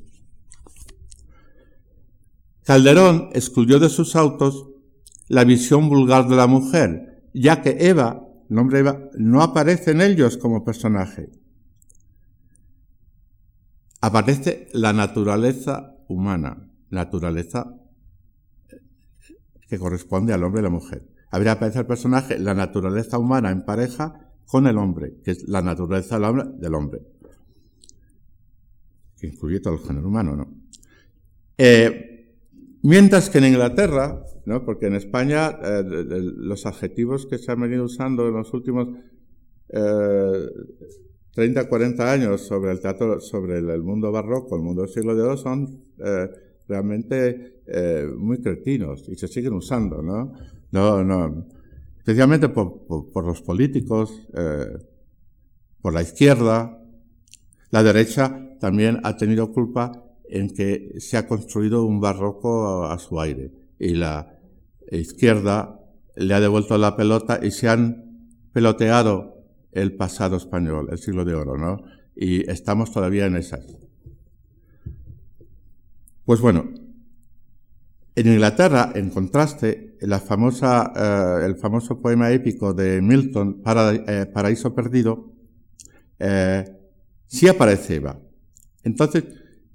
[2.63, 4.67] Calderón excluyó de sus autos
[5.27, 10.01] la visión vulgar de la mujer, ya que Eva, el nombre Eva, no aparece en
[10.01, 11.31] ellos como personaje.
[14.01, 17.78] Aparece la naturaleza humana, naturaleza
[19.69, 21.03] que corresponde al hombre y la mujer.
[21.29, 25.61] Habría aparecido el personaje la naturaleza humana en pareja con el hombre, que es la
[25.61, 27.01] naturaleza del hombre,
[29.17, 30.47] que incluye todo el género humano, ¿no?
[31.57, 32.35] Eh,
[32.81, 34.65] mientras que en Inglaterra, ¿no?
[34.65, 38.87] porque en España eh, los adjetivos que se han venido usando en los últimos
[39.69, 40.49] eh,
[41.35, 45.37] 30, 40 años sobre el teatro, sobre el, mundo barroco, el mundo del siglo de
[45.37, 46.29] son eh,
[46.69, 50.33] realmente eh, muy cretinos y se siguen usando, ¿no?
[50.71, 51.47] No, no.
[51.97, 54.77] Especialmente por, por, los políticos, eh,
[55.81, 56.81] por la izquierda.
[57.71, 63.19] La derecha también ha tenido culpa en que se ha construido un barroco a, su
[63.19, 64.35] aire y la,
[64.91, 65.79] izquierda
[66.15, 71.35] le ha devuelto la pelota y se han peloteado el pasado español, el siglo de
[71.35, 71.83] oro, ¿no?
[72.15, 73.88] Y estamos todavía en esas.
[76.29, 76.69] Pues bueno,
[78.13, 84.75] en Inglaterra, en contraste, la famosa, eh, el famoso poema épico de Milton, eh, Paraíso
[84.75, 85.33] Perdido,
[86.19, 86.65] eh,
[87.25, 88.19] sí aparece Eva.
[88.83, 89.23] Entonces,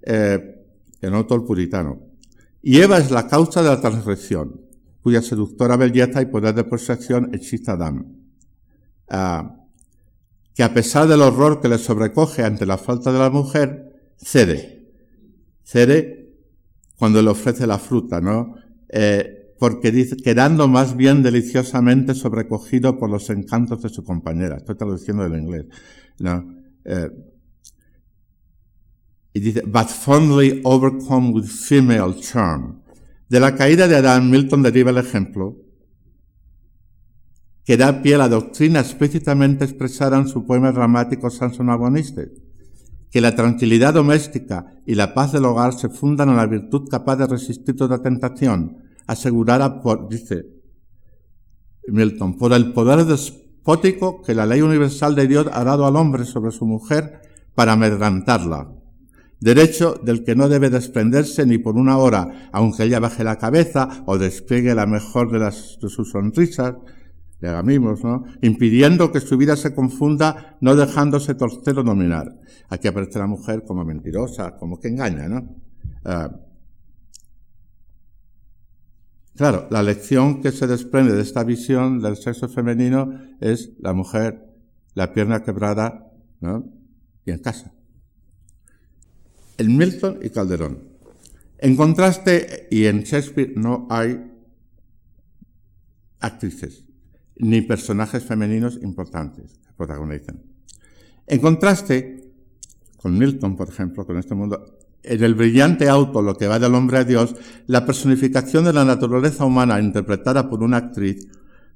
[0.01, 1.99] el autor puritano.
[2.63, 4.61] Y Eva es la causa de la transgresión,
[5.03, 8.31] cuya seductora belleza y poder de posesión existe Adán.
[9.09, 9.57] Ah,
[10.55, 14.93] que a pesar del horror que le sobrecoge ante la falta de la mujer, cede.
[15.65, 16.24] Cede
[16.99, 18.55] cuando le ofrece la fruta, ¿no?
[18.89, 24.57] Eh, porque dice, quedando más bien deliciosamente sobrecogido por los encantos de su compañera.
[24.57, 25.67] Estoy traduciendo del inglés.
[26.19, 26.55] ¿no?
[26.85, 27.11] Eh,
[29.33, 32.83] y dice, but fondly overcome with female charm.
[33.29, 35.57] De la caída de Adán, Milton deriva el ejemplo
[37.65, 42.31] que da pie a la doctrina explícitamente expresada en su poema dramático Samson Agoniste,
[43.15, 47.15] que la tranquilidad doméstica y la paz del hogar se fundan en la virtud capaz
[47.15, 50.47] de resistir toda tentación, asegurada por, dice
[51.87, 56.25] Milton, por el poder despótico que la ley universal de Dios ha dado al hombre
[56.25, 57.21] sobre su mujer
[57.55, 58.73] para amedrantarla
[59.39, 64.03] derecho del que no debe desprenderse ni por una hora, aunque ella baje la cabeza
[64.07, 66.75] o despliegue la mejor de, las, de sus sonrisas,
[67.41, 68.25] le agamimos, ¿no?
[68.43, 72.41] Impidiendo que su vida se confunda, no dejándose torcer o dominar.
[72.69, 75.57] Aquí aparece la mujer como mentirosa, como que engaña, ¿no?
[76.05, 76.31] Ah,
[79.37, 84.43] claro, la lección que se desprende de esta visión del sexo femenino es la mujer,
[84.95, 86.65] la pierna quebrada, ¿no?
[87.27, 87.75] Y en casa
[89.59, 90.89] en Milton y Calderón.
[91.59, 94.31] En contraste, y en Shakespeare no hay
[96.21, 96.84] actrices
[97.37, 100.43] ni personajes femeninos importantes protagonizan.
[101.27, 102.33] En contraste,
[102.97, 106.75] con Milton, por ejemplo, con este mundo, en el brillante auto Lo que va del
[106.75, 107.35] hombre a Dios,
[107.67, 111.29] la personificación de la naturaleza humana interpretada por una actriz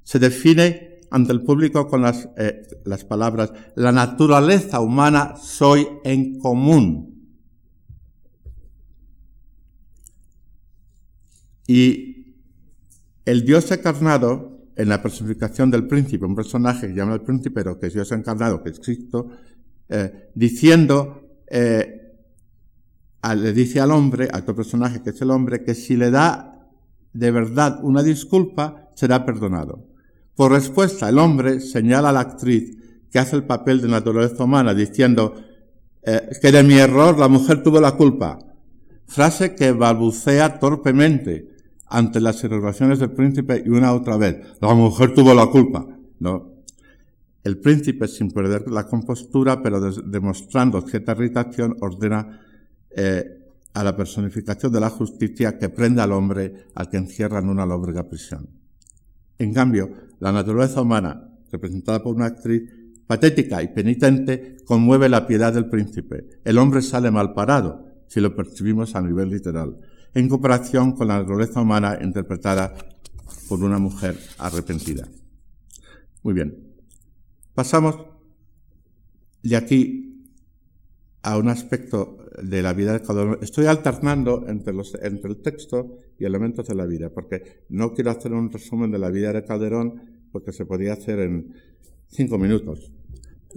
[0.03, 6.39] se define ante el público con las, eh, las palabras, la naturaleza humana soy en
[6.39, 7.19] común
[11.69, 12.33] Y
[13.25, 17.77] el Dios encarnado, en la personificación del príncipe, un personaje que llama el príncipe, pero
[17.77, 19.27] que Dios encarnado, que es Cristo,
[19.89, 22.13] eh, diciendo, eh,
[23.35, 26.65] le dice al hombre, a otro personaje que es el hombre, que si le da
[27.11, 29.85] de verdad una disculpa, será perdonado.
[30.33, 32.77] Por respuesta, el hombre señala a la actriz
[33.11, 35.35] que hace el papel de naturaleza humana, diciendo
[36.03, 38.39] eh, que de mi error la mujer tuvo la culpa.
[39.07, 41.49] Frase que balbucea torpemente,
[41.89, 44.37] ante las observaciones del príncipe y una otra vez.
[44.61, 45.85] La mujer tuvo la culpa.
[46.19, 46.53] No.
[47.43, 52.41] El príncipe, sin perder la compostura, pero demostrando cierta irritación, ordena
[52.91, 53.25] eh,
[53.73, 57.65] a la personificación de la justicia que prenda al hombre al que encierra en una
[57.65, 58.49] lóbrega prisión.
[59.37, 62.63] En cambio, la naturaleza humana, representada por una actriz
[63.07, 66.27] patética y penitente, conmueve la piedad del príncipe.
[66.43, 69.77] El hombre sale mal parado, si lo percibimos a nivel literal
[70.13, 72.73] en comparación con la naturaleza humana interpretada
[73.47, 75.07] por una mujer arrepentida.
[76.23, 76.75] Muy bien.
[77.53, 77.97] Pasamos
[79.43, 80.05] de aquí
[81.21, 83.39] a un aspecto de la vida de Calderón.
[83.41, 88.11] Estoy alternando entre, los, entre el texto y elementos de la vida, porque no quiero
[88.11, 91.53] hacer un resumen de la vida de Calderón, porque se podía hacer en
[92.07, 92.91] cinco minutos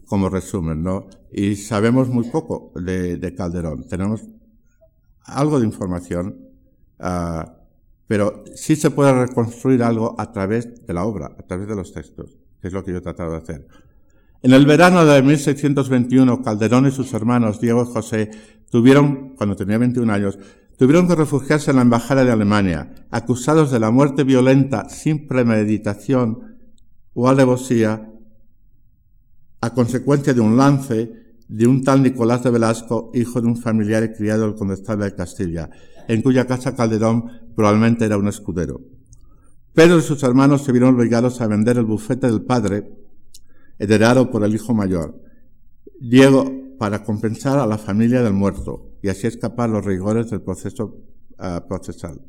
[0.06, 1.06] como resumen, ¿no?
[1.30, 3.86] Y sabemos muy poco de Calderón.
[3.86, 4.22] Tenemos
[5.24, 6.48] algo de información,
[6.98, 7.56] ah,
[8.06, 11.92] pero sí se puede reconstruir algo a través de la obra, a través de los
[11.92, 13.66] textos, que es lo que yo he tratado de hacer.
[14.42, 18.30] En el verano de 1621, Calderón y sus hermanos Diego y José
[18.70, 20.38] tuvieron, cuando tenía 21 años,
[20.76, 26.58] tuvieron que refugiarse en la embajada de Alemania, acusados de la muerte violenta sin premeditación
[27.14, 28.10] o alevosía
[29.60, 34.02] a consecuencia de un lance de un tal Nicolás de Velasco, hijo de un familiar
[34.04, 35.70] y criado del condestable de Castilla,
[36.08, 37.24] en cuya casa Calderón
[37.54, 38.80] probablemente era un escudero.
[39.74, 42.90] Pedro y sus hermanos se vieron obligados a vender el bufete del padre,
[43.78, 45.18] heredado por el hijo mayor,
[45.98, 46.44] Diego,
[46.78, 50.96] para compensar a la familia del muerto y así escapar los rigores del proceso
[51.38, 52.20] ah, procesal.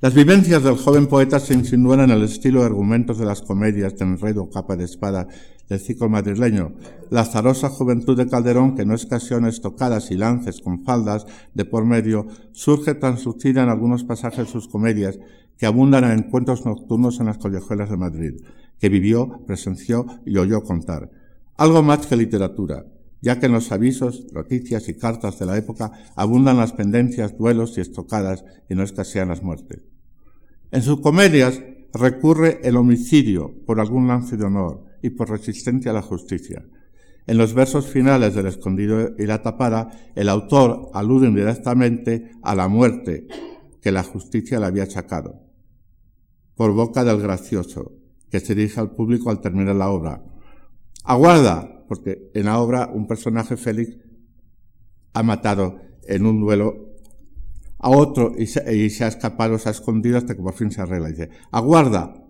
[0.00, 3.96] Las vivencias del joven poeta se insinúan en el estilo de argumentos de las comedias
[3.96, 5.28] de enredo, capa de espada
[5.68, 6.72] del ciclo madrileño.
[7.10, 11.64] La azarosa juventud de Calderón, que no es canciones tocadas y lances con faldas de
[11.64, 15.18] por medio, surge translucida en algunos pasajes de sus comedias
[15.58, 18.34] que abundan en encuentros nocturnos en las collejuelas de Madrid,
[18.78, 21.10] que vivió, presenció y oyó contar.
[21.56, 22.84] Algo más que literatura,
[23.20, 27.78] ya que en los avisos, noticias y cartas de la época abundan las pendencias, duelos
[27.78, 29.82] y estocadas y no escasean las muertes.
[30.72, 31.60] En sus comedias
[31.94, 36.64] recurre el homicidio por algún lance de honor y por resistencia a la justicia.
[37.26, 42.68] En los versos finales del Escondido y la Tapada, el autor alude indirectamente a la
[42.68, 43.26] muerte
[43.80, 45.40] que la justicia le había achacado,
[46.54, 47.92] por boca del gracioso,
[48.30, 50.24] que se dirige al público al terminar la obra.
[51.04, 53.98] Aguarda, porque en la obra un personaje Félix
[55.12, 56.92] ha matado en un duelo
[57.78, 58.60] a otro y se,
[59.04, 61.08] ha escapado, se ha escondido hasta que por fin se arregla.
[61.08, 62.21] dice, aguarda,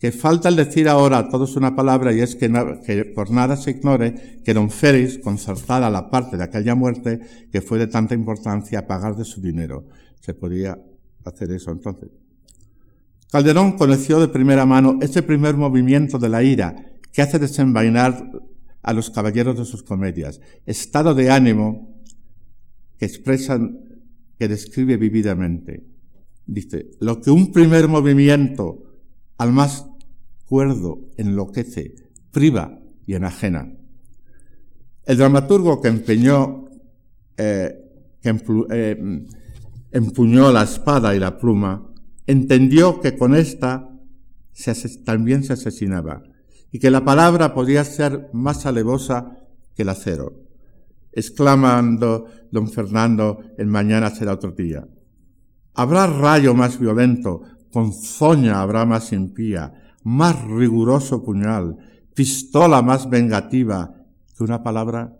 [0.00, 2.48] que falta el decir ahora todos una palabra y es que,
[3.14, 7.20] por nada se ignore que don Félix, concertada la parte de aquella muerte,
[7.52, 9.84] que fue de tanta importancia pagar de su dinero.
[10.20, 10.78] Se podía
[11.22, 12.08] hacer eso entonces.
[13.30, 16.74] Calderón conoció de primera mano ese primer movimiento de la ira
[17.12, 18.32] que hace desenvainar
[18.82, 22.00] a los caballeros de sus comedias, estado de ánimo
[22.96, 23.80] que expresan,
[24.38, 25.84] que describe vividamente.
[26.46, 28.82] Dice, lo que un primer movimiento
[29.36, 29.89] al más
[30.50, 31.94] cuerdo enloquece,
[32.32, 33.72] priva y enajena.
[35.04, 36.64] El dramaturgo que empeñó,
[37.36, 37.72] eh,
[38.20, 39.26] que eh,
[39.92, 41.88] empuñó la espada y la pluma,
[42.26, 43.88] entendió que con esta
[45.04, 46.24] también se asesinaba
[46.72, 49.38] y que la palabra podía ser más alevosa
[49.76, 50.34] que el acero.
[51.12, 54.84] Exclamando don Fernando, el mañana será otro día.
[55.74, 61.76] Habrá rayo más violento, ponzoña habrá más impía, más riguroso puñal,
[62.14, 63.94] pistola más vengativa
[64.36, 65.16] que una palabra.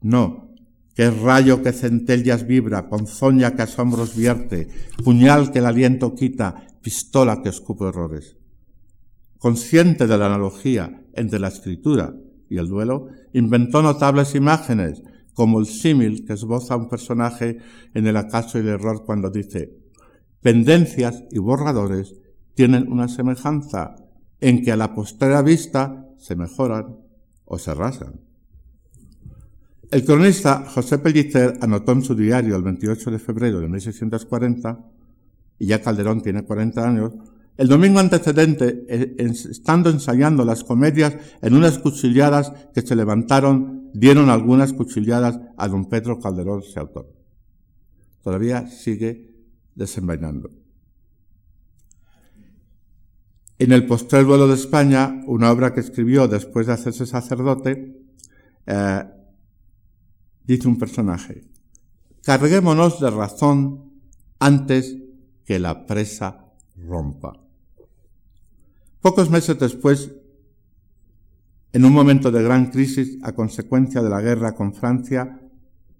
[0.00, 0.54] No,
[0.94, 4.68] que rayo que centellas vibra, ponzoña que asombros vierte,
[5.04, 8.38] puñal que el aliento quita, pistola que escupe errores
[9.38, 12.14] consciente de la analogía entre la escritura
[12.50, 15.02] y el duelo, inventó notables imágenes,
[15.34, 17.58] como el símil que esboza un personaje
[17.94, 19.76] en el acaso y el error cuando dice,
[20.40, 22.16] pendencias y borradores
[22.58, 23.94] tienen una semejanza
[24.40, 26.96] en que a la postrera vista se mejoran
[27.44, 28.14] o se rasgan.
[29.92, 34.76] El cronista José Pellicer anotó en su diario el 28 de febrero de 1640,
[35.60, 37.12] y ya Calderón tiene 40 años,
[37.56, 44.30] el domingo antecedente, eh, estando ensayando las comedias en unas cuchilladas que se levantaron, dieron
[44.30, 47.08] algunas cuchilladas a don Pedro Calderón, ese autor.
[48.24, 49.32] Todavía sigue
[49.76, 50.50] desenvainando.
[53.58, 57.92] En el postrer vuelo de España, una obra que escribió después de hacerse sacerdote,
[58.66, 59.04] eh,
[60.44, 61.42] dice un personaje,
[62.22, 64.00] carguémonos de razón
[64.38, 64.96] antes
[65.44, 67.32] que la presa rompa.
[69.00, 70.12] Pocos meses después,
[71.72, 75.40] en un momento de gran crisis a consecuencia de la guerra con Francia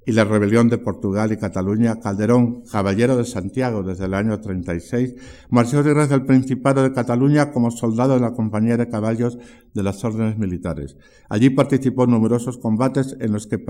[0.09, 5.15] y la rebelión de Portugal y Cataluña, Calderón, caballero de Santiago desde el año 36,
[5.51, 9.37] marchó regreso al Principado de Cataluña como soldado de la Compañía de Caballos
[9.75, 10.97] de las órdenes militares.
[11.29, 13.63] Allí participó en numerosos combates en los que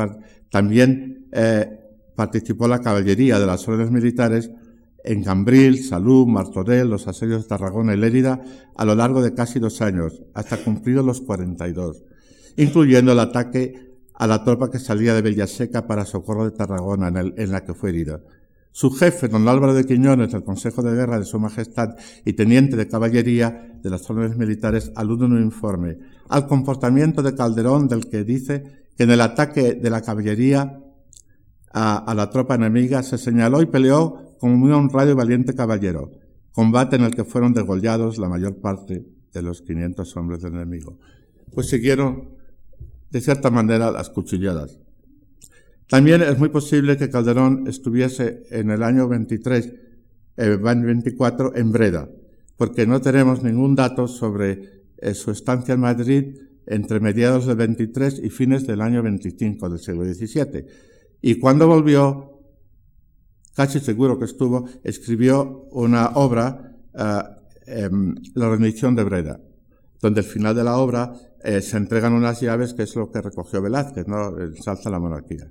[0.49, 1.67] también eh,
[2.15, 4.49] participó la caballería de las órdenes militares,
[5.03, 8.41] en Cambril, Salud, Martorell, los asedios de Tarragona y Lérida
[8.77, 12.05] a lo largo de casi dos años, hasta cumplidos los 42,
[12.57, 13.88] incluyendo el ataque
[14.19, 17.91] a la tropa que salía de Villaseca para socorro de Tarragona, en, la que fue
[17.91, 18.21] herida.
[18.73, 22.77] Su jefe, don Álvaro de Quiñones, del Consejo de Guerra de Su Majestad y teniente
[22.77, 28.09] de caballería de las órdenes militares, alude en un informe al comportamiento de Calderón, del
[28.09, 28.65] que dice
[28.97, 30.81] que en el ataque de la caballería
[31.73, 36.11] a la tropa enemiga se señaló y peleó como muy honrado y valiente caballero,
[36.51, 40.99] combate en el que fueron degollados la mayor parte de los 500 hombres del enemigo.
[41.55, 42.38] Pues siguieron,
[43.11, 44.79] de cierta manera, las cuchilladas.
[45.89, 49.73] También es muy posible que Calderón estuviese en el año 23,
[50.37, 52.11] eh, 24, en Breda,
[52.59, 56.37] porque no tenemos ningún dato sobre eh, su estancia en Madrid
[56.67, 60.67] entre mediados del 23 y fines del año 25 del siglo XVII.
[61.23, 62.39] Y cuando volvió,
[63.57, 66.77] casi seguro que estuvo, escribió una obra,
[67.67, 67.89] eh,
[68.35, 69.41] La rendición de Breda,
[70.03, 71.15] donde al final de la obra
[71.49, 74.37] eh, se entregan unas llaves, que es lo que recogió Velázquez, ¿no?
[74.37, 75.51] El salsa a la monarquía.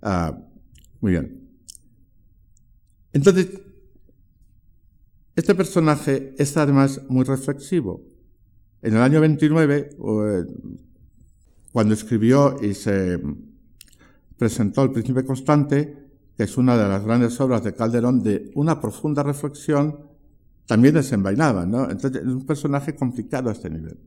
[0.00, 0.34] Ah,
[1.00, 1.50] muy bien.
[3.12, 3.48] Entonces,
[5.34, 8.00] Este personaje es además muy reflexivo.
[8.80, 10.44] En el año 29, eh,
[11.70, 13.20] cuando escribió y se
[14.38, 15.94] presentó El Príncipe Constante,
[16.34, 20.15] que es una de las grandes obras de Calderón, de una profunda reflexión,
[20.66, 21.90] también desenvainaba, ¿no?
[21.90, 23.98] Entonces es un personaje complicado a este nivel.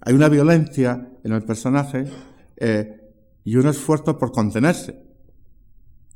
[0.00, 2.04] Hay una violencia en el personaje
[2.56, 3.00] eh,
[3.44, 5.06] y un esfuerzo por contenerse.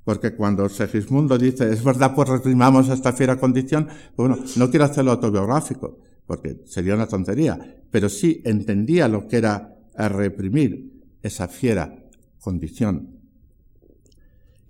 [0.05, 4.87] Porque cuando Segismundo dice, es verdad, pues reprimamos esta fiera condición, pues bueno, no quiero
[4.87, 11.95] hacerlo autobiográfico, porque sería una tontería, pero sí entendía lo que era reprimir esa fiera
[12.41, 13.20] condición.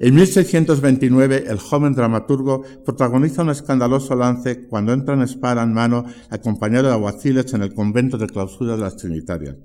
[0.02, 6.06] En 1629, el joven dramaturgo protagoniza un escandaloso lance cuando entra en espada en mano
[6.30, 9.56] acompañado de aguaciles en el convento de clausura de las Trinitarias.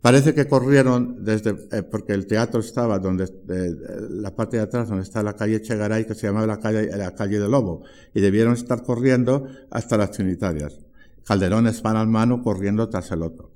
[0.00, 3.32] Parece que corrieron desde, eh, porque el teatro estaba donde,
[4.10, 7.14] la parte de atrás donde está la calle Chegaray, que se llamaba la calle, la
[7.14, 10.80] calle de Lobo, y debieron estar corriendo hasta las Trinitarias.
[11.24, 13.52] Calderón espada en mano corriendo tras el otro.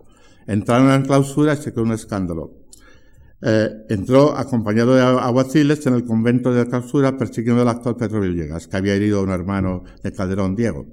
[0.47, 2.60] Entraron en clausura y se quedó un escándalo.
[3.43, 8.69] Eh, entró acompañado de aguaciles en el convento de clausura persiguiendo al actor Pedro Villegas,
[8.69, 10.87] que había herido a un hermano de Calderón, Diego.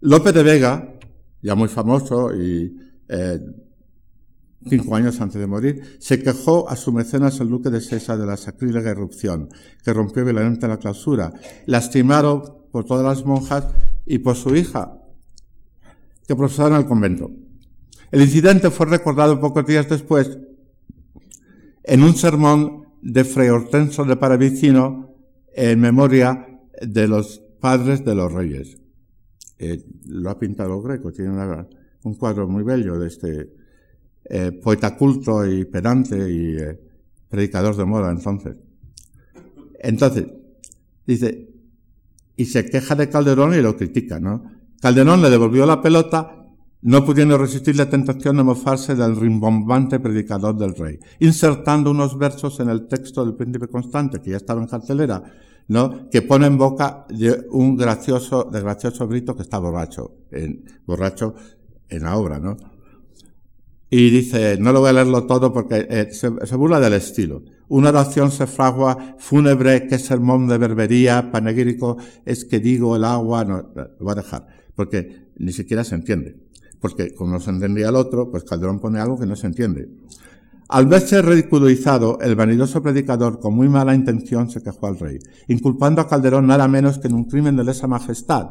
[0.00, 0.94] López de Vega,
[1.42, 2.76] ya muy famoso y
[3.08, 3.40] eh,
[4.68, 8.26] cinco años antes de morir, se quejó a su mecenas el duque de Sesa de
[8.26, 9.48] la sacrílega erupción,
[9.84, 11.32] que rompió violentamente la clausura,
[11.66, 13.66] lastimado por todas las monjas
[14.04, 14.98] y por su hija,
[16.28, 17.30] que profesaba en el convento.
[18.12, 20.38] El incidente fue recordado pocos días después
[21.86, 25.14] en un sermón de Fray Hortenso de Paravicino
[25.54, 28.76] en memoria de los padres de los reyes.
[29.58, 31.30] Eh, lo ha pintado Greco, tiene
[32.02, 33.52] un cuadro muy bello de este
[34.24, 36.78] eh, poeta culto y pedante y eh,
[37.28, 38.56] predicador de moda entonces.
[39.78, 40.26] Entonces,
[41.06, 41.48] dice,
[42.36, 44.42] y se queja de Calderón y lo critica, ¿no?
[44.80, 46.45] Calderón le devolvió la pelota
[46.82, 52.60] no pudiendo resistir la tentación de mofarse del rimbombante predicador del rey, insertando unos versos
[52.60, 55.22] en el texto del príncipe constante, que ya estaba en cartelera,
[55.68, 56.08] ¿no?
[56.10, 57.06] que pone en boca
[57.50, 61.34] un gracioso, de gracioso grito que está borracho, en, borracho
[61.88, 62.56] en la obra, ¿no?
[63.88, 67.44] Y dice, no lo voy a leerlo todo porque eh, se, burla del estilo.
[67.68, 73.44] Una oración se fragua fúnebre, que sermón de berbería, panegírico, es que digo el agua,
[73.44, 76.45] no, lo voy a dejar, porque ni siquiera se entiende
[76.80, 79.88] porque como no se entendía el otro, pues Calderón pone algo que no se entiende.
[80.68, 86.00] Al verse ridiculizado, el vanidoso predicador con muy mala intención se quejó al rey, inculpando
[86.00, 88.50] a Calderón nada menos que en un crimen de lesa majestad,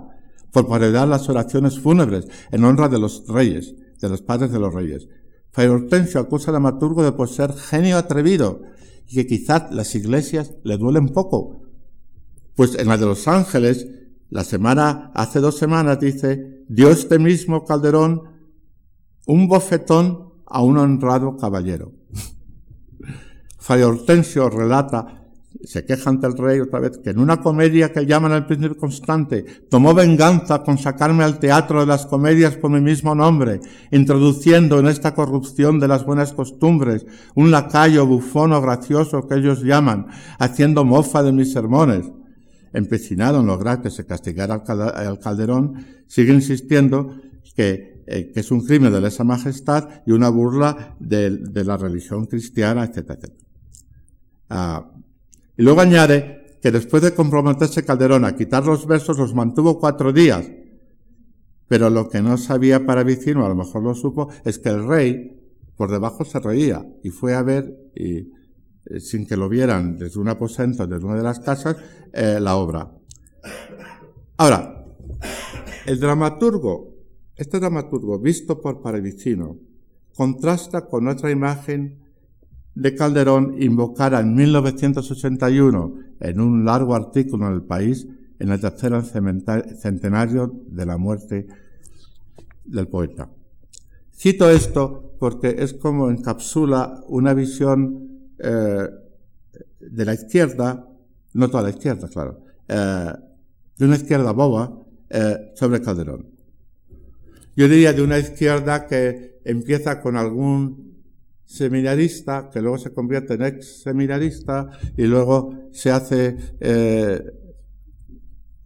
[0.51, 4.73] por paredar las oraciones fúnebres en honra de los reyes, de los padres de los
[4.73, 5.09] reyes.
[5.51, 8.61] Fray Hortensio acusa al amaturgo de poseer genio atrevido
[9.09, 11.63] y que quizás las iglesias le duelen poco.
[12.55, 13.88] Pues en la de los ángeles
[14.30, 18.24] la semana, hace dos semanas dice, dio este mismo Calderón
[19.28, 21.91] un bofetón a un honrado caballero.
[23.57, 25.24] Fray Hortensio relata,
[25.63, 28.76] se queja ante el rey otra vez, que en una comedia que llaman el príncipe
[28.76, 33.61] constante, tomó venganza con sacarme al teatro de las comedias por mi mismo nombre,
[33.91, 40.07] introduciendo en esta corrupción de las buenas costumbres un lacayo bufono gracioso que ellos llaman,
[40.38, 42.11] haciendo mofa de mis sermones
[42.76, 47.15] empecinado en lograr que se castigara al Calderón, sigue insistiendo
[47.55, 52.26] que, eh, que, es un crimen de lesa majestad y una burla de, la religión
[52.26, 53.32] cristiana, etc.
[54.49, 54.91] Ah,
[55.57, 60.11] y luego añade que después de comprometerse Calderón a quitar los versos, los mantuvo cuatro
[60.11, 60.45] días.
[61.67, 64.88] Pero lo que no sabía para Vicino, a lo mejor lo supo, es que el
[64.88, 65.41] rey
[65.78, 68.32] por debajo se reía y fue a ver y
[68.86, 71.78] eh, sin que lo vieran desde un aposento, desde una de las casas,
[72.14, 72.92] eh, la obra.
[74.38, 74.86] Ahora,
[75.86, 76.94] el dramaturgo,
[77.36, 79.58] este dramaturgo visto por Paravicino,
[80.16, 82.00] contrasta con otra imagen
[82.74, 88.08] de Calderón invocada en 1981 en un largo artículo en el país
[88.40, 91.48] en el tercer centenario de la muerte
[92.66, 93.30] del poeta.
[94.14, 98.88] Cito esto porque es como encapsula una visión eh,
[99.80, 100.88] de la izquierda,
[101.34, 103.14] no toda la izquierda, claro, eh,
[103.78, 106.28] de una izquierda boba eh, sobre Calderón.
[107.56, 111.04] Yo diría de una izquierda que empieza con algún
[111.46, 116.36] seminarista, que luego se convierte en ex seminarista y luego se hace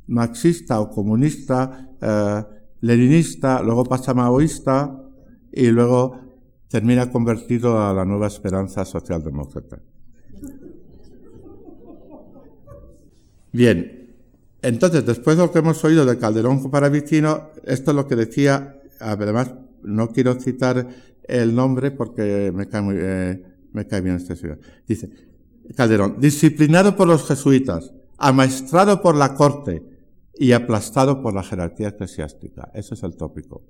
[0.08, 1.92] marxista o comunista,
[2.82, 5.00] leninista, luego pasa maoísta
[5.52, 6.29] y luego
[6.70, 9.80] termina convertido a la nueva esperanza socialdemócrata.
[13.52, 13.96] Bien,
[14.62, 18.18] Entonces, después de lo que hemos oído de Calderón para Vicino, esto es lo que
[18.18, 19.54] decía, además
[19.84, 20.90] no quiero citar
[21.24, 23.42] el nombre porque me cae, muy, eh,
[23.72, 24.60] me cae bien este señor.
[24.86, 25.10] Dice,
[25.76, 29.82] Calderón, disciplinado por los jesuitas, amaestrado por la corte
[30.38, 32.70] y aplastado por la jerarquía eclesiástica.
[32.74, 33.62] Ese es el tópico.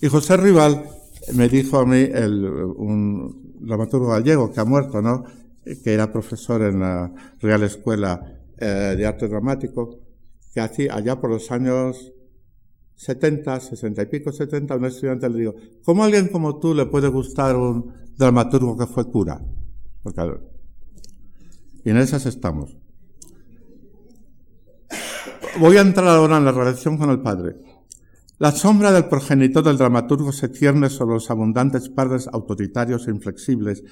[0.00, 0.84] Y José Rival
[1.34, 5.24] me dijo a mí, el, un dramaturgo gallego que ha muerto, ¿no?
[5.76, 9.98] que era profesor en la Real Escuela eh, de Arte Dramático,
[10.52, 12.12] que hacía allá por los años
[12.96, 15.54] 70, 60 y pico, 70, a un estudiante le digo,
[15.84, 19.40] ¿cómo a alguien como tú le puede gustar un dramaturgo que fue cura?
[20.02, 20.22] Porque,
[21.84, 22.76] y en esas estamos.
[25.60, 27.56] Voy a entrar ahora en la relación con el padre.
[28.38, 33.82] La sombra del progenitor del dramaturgo se cierne sobre los abundantes padres autoritarios e inflexibles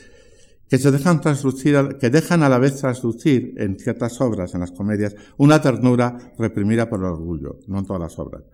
[0.68, 5.14] que se dejan que dejan a la vez traslucir en ciertas obras, en las comedias,
[5.36, 8.44] una ternura reprimida por el orgullo, no en todas las obras.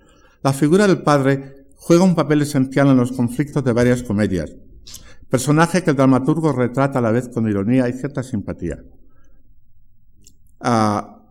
[0.43, 4.55] La figura del padre juega un papel esencial en los conflictos de varias comedias,
[5.29, 8.83] personaje que el dramaturgo retrata a la vez con ironía y cierta simpatía.
[10.61, 11.22] Ah,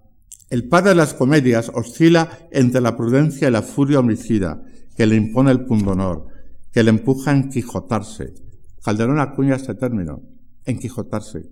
[0.51, 4.61] el padre de las comedias oscila entre la prudencia y la furia homicida,
[4.95, 6.27] que le impone el pundonor,
[6.73, 8.33] que le empuja a enquijotarse.
[8.83, 10.21] Calderón acuña este término,
[10.65, 11.49] enquijotarse.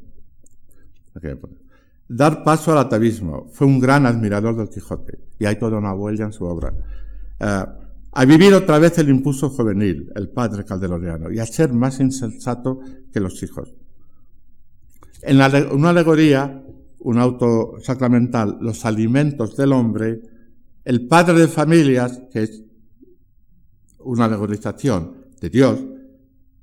[2.10, 3.48] Dar paso al atavismo.
[3.54, 6.74] Fue un gran admirador del Quijote, y hay toda una huella en su obra.
[7.40, 7.66] Eh,
[8.12, 12.82] a vivir otra vez el impulso juvenil, el padre calderoniano, y a ser más insensato
[13.14, 13.74] que los hijos.
[15.22, 15.38] En
[15.72, 16.64] una alegoría
[17.00, 20.22] un auto sacramental, los alimentos del hombre,
[20.84, 22.64] el padre de familias, que es
[24.00, 25.80] una alegorización de Dios,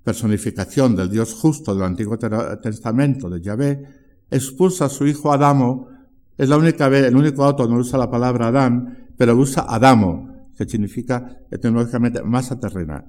[0.03, 3.84] personificación del Dios justo del Antiguo Testamento de Yahvé,
[4.30, 5.89] expulsa a su hijo Adamo,
[6.37, 10.51] es la única vez, el único auto donde usa la palabra Adán, pero usa Adamo,
[10.57, 13.05] que significa etimológicamente masa terrena.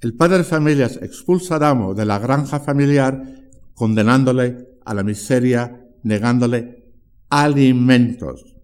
[0.00, 3.22] El padre de familias expulsa a Adamo de la granja familiar,
[3.74, 6.92] condenándole a la miseria negándole
[7.28, 8.56] alimentos,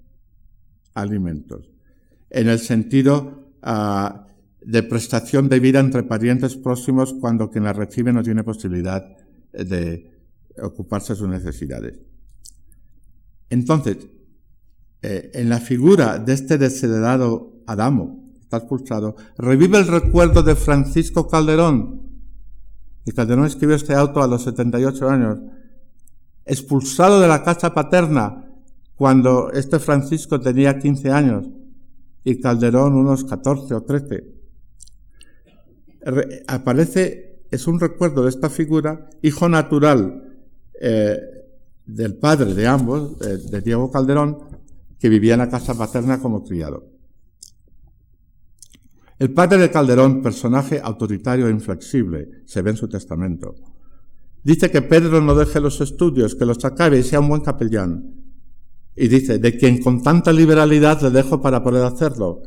[0.95, 1.71] alimentos,
[2.31, 4.27] en el sentido ah,
[4.61, 9.17] de prestación de vida entre parientes próximos cuando quien la recibe no tiene posibilidad
[9.53, 10.11] de
[10.63, 11.99] ocuparse de sus necesidades.
[13.51, 13.97] Entonces,
[15.01, 21.29] eh, en la figura de este desheredado Adamo, está expulsado, revive el recuerdo de Francisco
[21.29, 22.03] Calderón.
[23.05, 25.39] Y Calderón escribió este auto a los 78 años,
[26.49, 28.45] expulsado de la casa paterna
[28.97, 31.47] cuando este Francisco tenía 15 años
[32.25, 34.25] y Calderón unos 14 o 13.
[36.49, 40.25] aparece, es un recuerdo de esta figura, hijo natural
[40.81, 41.19] eh,
[41.87, 44.39] del padre de ambos, de Diego Calderón,
[44.99, 46.99] que vivía en la casa paterna como criado.
[49.19, 53.55] El padre de Calderón, personaje autoritario e inflexible, se ve en su testamento.
[54.49, 58.15] Dice que Pedro no deje los estudios, que los acabe y sea un buen capellán.
[58.97, 62.41] Y dice, de quien con tanta liberalidad le dejo para poder hacerlo.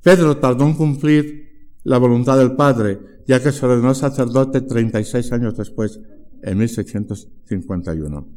[0.00, 5.56] Pedro tardó en cumplir la voluntad del Padre, ya que se ordenó sacerdote 36 años
[5.56, 5.98] después,
[6.44, 8.28] en 1651.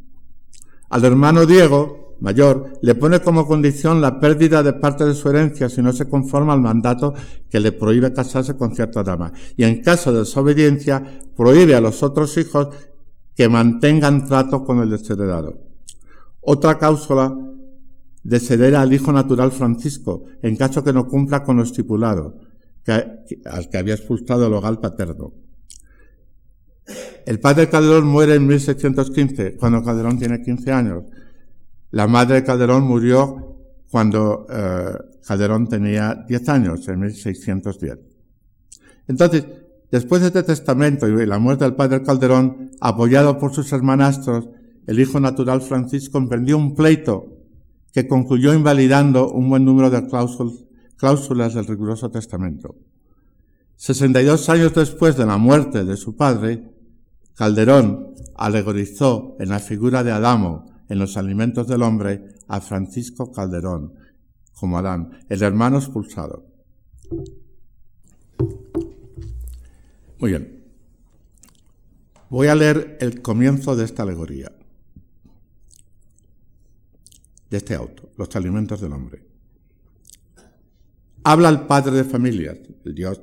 [0.89, 5.69] Al hermano Diego, mayor le pone como condición la pérdida de parte de su herencia
[5.69, 7.13] si no se conforma al mandato
[7.49, 9.31] que le prohíbe casarse con cierta dama.
[9.57, 11.03] Y en caso de desobediencia,
[11.35, 12.69] prohíbe a los otros hijos
[13.35, 15.59] que mantengan trato con el desheredado.
[16.41, 17.35] Otra cláusula
[18.23, 22.39] desheredar al hijo natural Francisco, en caso que no cumpla con lo estipulado,
[22.87, 25.33] al que había expulsado el hogar paterno.
[27.25, 31.03] El padre Calderón muere en 1615, cuando Calderón tiene 15 años.
[31.93, 33.55] La madre de Calderón murió
[33.91, 37.99] cuando eh, Calderón tenía 10 años, en 1610.
[39.07, 39.45] Entonces,
[39.91, 44.49] después de este testamento y la muerte del padre Calderón, apoyado por sus hermanastros,
[44.87, 47.27] el hijo natural Francisco emprendió un pleito
[47.91, 50.07] que concluyó invalidando un buen número de
[50.97, 52.75] cláusulas del riguroso testamento.
[53.75, 56.73] 62 años después de la muerte de su padre,
[57.35, 63.95] Calderón alegorizó en la figura de Adamo en los alimentos del hombre a Francisco Calderón,
[64.53, 66.45] como Adán, el hermano expulsado.
[70.19, 70.63] Muy bien.
[72.29, 74.51] Voy a leer el comienzo de esta alegoría,
[77.49, 79.25] de este auto, los alimentos del hombre.
[81.23, 83.19] Habla el padre de familias, el Dios.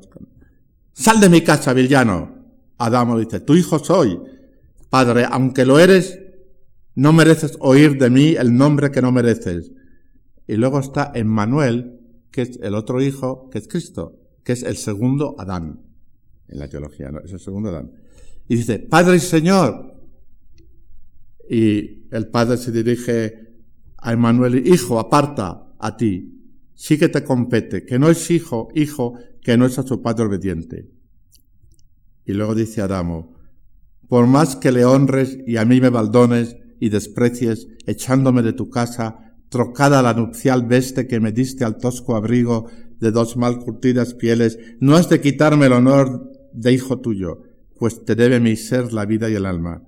[0.92, 2.34] Sal de mi casa, villano.
[2.78, 4.20] Adamo dice, tu hijo soy.
[4.88, 6.18] Padre, aunque lo eres,
[6.95, 9.72] no mereces oír de mí el nombre que no mereces.
[10.47, 14.76] Y luego está Emmanuel, que es el otro hijo, que es Cristo, que es el
[14.76, 15.80] segundo Adán.
[16.49, 17.20] En la teología, ¿no?
[17.20, 17.93] Es el segundo Adán.
[18.49, 19.95] Y dice, Padre y Señor.
[21.49, 23.51] Y el Padre se dirige
[23.99, 26.36] a Emmanuel, Hijo, aparta a ti.
[26.74, 30.24] Sí que te compete, que no es hijo, hijo, que no es a su padre
[30.24, 30.88] obediente.
[32.24, 33.34] Y luego dice Adamo,
[34.09, 38.70] por más que le honres y a mí me baldones y desprecies, echándome de tu
[38.70, 42.66] casa, trocada la nupcial veste que me diste al tosco abrigo
[42.99, 47.43] de dos mal curtidas pieles, no has de quitarme el honor de hijo tuyo,
[47.78, 49.85] pues te debe mi ser la vida y el alma.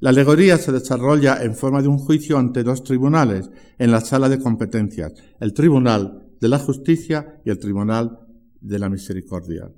[0.00, 4.28] La alegoría se desarrolla en forma de un juicio ante dos tribunales en la sala
[4.28, 8.20] de competencias, el tribunal de la justicia y el tribunal
[8.60, 9.70] de la misericordia.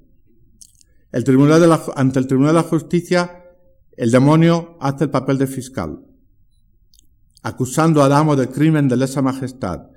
[1.12, 3.44] El tribunal ante el tribunal de la justicia,
[3.96, 6.00] el demonio hace el papel de fiscal,
[7.42, 9.88] acusando a Adamo de crimen de lesa majestad,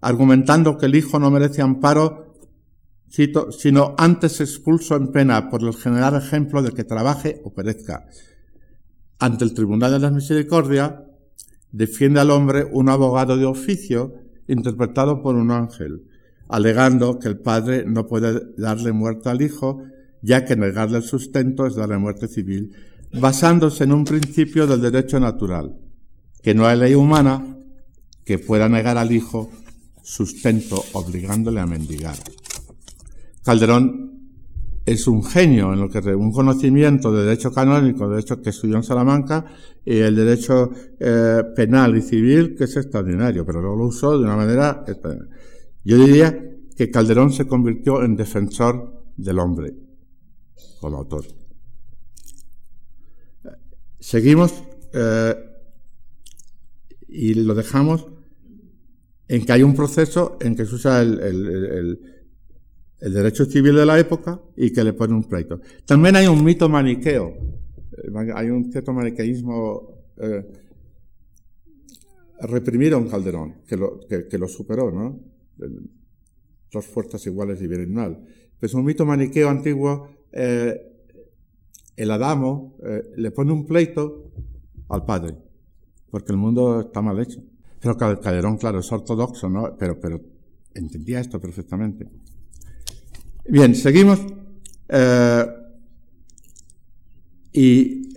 [0.00, 2.34] argumentando que el hijo no merece amparo,
[3.08, 8.06] sino antes expulso en pena por el general ejemplo de que trabaje o perezca.
[9.18, 11.04] Ante el Tribunal de la Misericordia,
[11.72, 14.14] defiende al hombre un abogado de oficio
[14.46, 16.04] interpretado por un ángel,
[16.48, 19.82] alegando que el padre no puede darle muerte al hijo,
[20.22, 22.72] ya que negarle el sustento es darle muerte civil,
[23.12, 25.76] basándose en un principio del derecho natural,
[26.42, 27.58] que no hay ley humana
[28.24, 29.50] que pueda negar al hijo
[30.02, 32.16] sustento obligándole a mendigar.
[33.42, 34.08] Calderón
[34.84, 38.76] es un genio en lo que un conocimiento de derecho canónico, de derecho que estudió
[38.76, 39.44] en Salamanca,
[39.84, 44.24] y el derecho eh, penal y civil, que es extraordinario, pero luego lo usó de
[44.24, 44.84] una manera.
[45.84, 46.38] Yo diría
[46.74, 49.74] que Calderón se convirtió en defensor del hombre,
[50.80, 51.24] como autor.
[53.98, 54.62] Seguimos
[54.94, 55.34] eh,
[57.08, 58.06] y lo dejamos
[59.28, 61.98] en que hay un proceso en que se usa el
[63.00, 65.60] el derecho civil de la época y que le pone un pleito.
[65.84, 67.28] También hay un mito maniqueo,
[67.92, 70.44] eh, hay un cierto maniqueísmo eh,
[72.40, 75.20] reprimido en Calderón, que lo, que, lo superó, ¿no?
[76.70, 78.24] dos fuerzas iguales y vienen mal.
[78.60, 80.76] Pues un mito maniqueo antiguo, eh,
[81.96, 84.32] el Adamo eh, le pone un pleito
[84.88, 85.36] al padre,
[86.10, 87.40] porque el mundo está mal hecho.
[87.80, 89.76] Pero Calderón, claro, es ortodoxo, ¿no?
[89.78, 90.20] Pero,
[90.74, 92.08] entendía esto perfectamente.
[93.48, 94.20] Bien, seguimos.
[94.88, 95.46] Eh,
[97.52, 98.08] y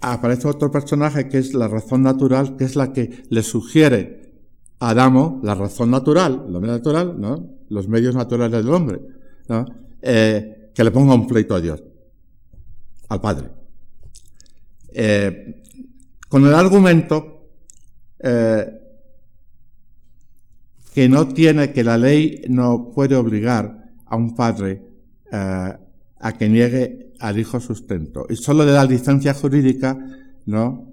[0.00, 4.32] aparece otro personaje que es la razón natural, que es la que le sugiere
[4.78, 7.48] a Adamo la razón natural, el hombre natural, ¿no?
[7.68, 9.00] Los medios naturales del hombre,
[9.48, 9.66] ¿no?
[10.00, 11.82] Eh, que le ponga un pleito a Dios,
[13.08, 13.50] al Padre.
[14.92, 15.62] Eh,
[16.30, 17.36] con el argumento
[20.94, 24.82] que no tiene, que la ley no puede obligar a un padre
[25.30, 25.72] eh,
[26.22, 29.96] a que niegue al hijo sustento y solo le da licencia jurídica,
[30.46, 30.92] ¿no?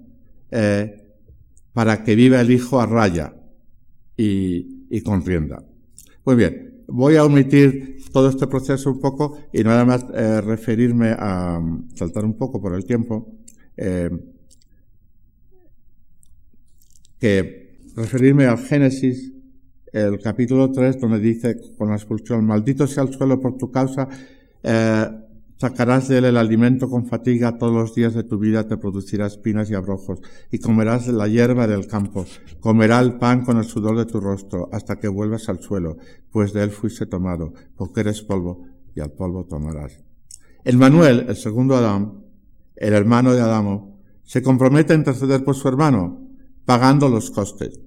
[0.50, 1.04] Eh,
[1.72, 3.34] para que viva el hijo a raya
[4.16, 5.22] y, y con
[6.24, 11.10] Muy bien, voy a omitir todo este proceso un poco y nada más eh, referirme
[11.10, 11.60] a
[11.94, 13.34] saltar un poco por el tiempo,
[17.18, 19.32] que referirme al Génesis
[19.92, 24.08] el capítulo 3, donde dice con la expulsión, maldito sea el suelo por tu causa,
[24.62, 25.06] eh,
[25.56, 29.26] sacarás de él el alimento con fatiga, todos los días de tu vida te producirá
[29.26, 30.20] espinas y abrojos,
[30.52, 32.26] y comerás la hierba del campo,
[32.60, 35.96] comerá el pan con el sudor de tu rostro, hasta que vuelvas al suelo,
[36.30, 40.04] pues de él fuiste tomado, porque eres polvo, y al polvo tomarás.
[40.64, 42.24] El Manuel, el segundo Adán,
[42.76, 46.27] el hermano de Adamo, se compromete a interceder por su hermano,
[46.68, 47.80] pagando los costes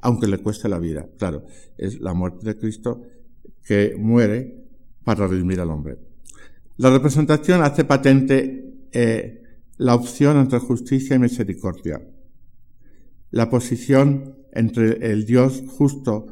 [0.00, 1.08] aunque le cueste la vida.
[1.16, 1.44] Claro,
[1.78, 3.02] es la muerte de Cristo
[3.64, 4.64] que muere
[5.04, 5.98] para redimir al hombre.
[6.76, 9.42] La representación hace patente eh,
[9.78, 12.00] la opción entre justicia y misericordia.
[13.30, 16.26] La posición entre el Dios justo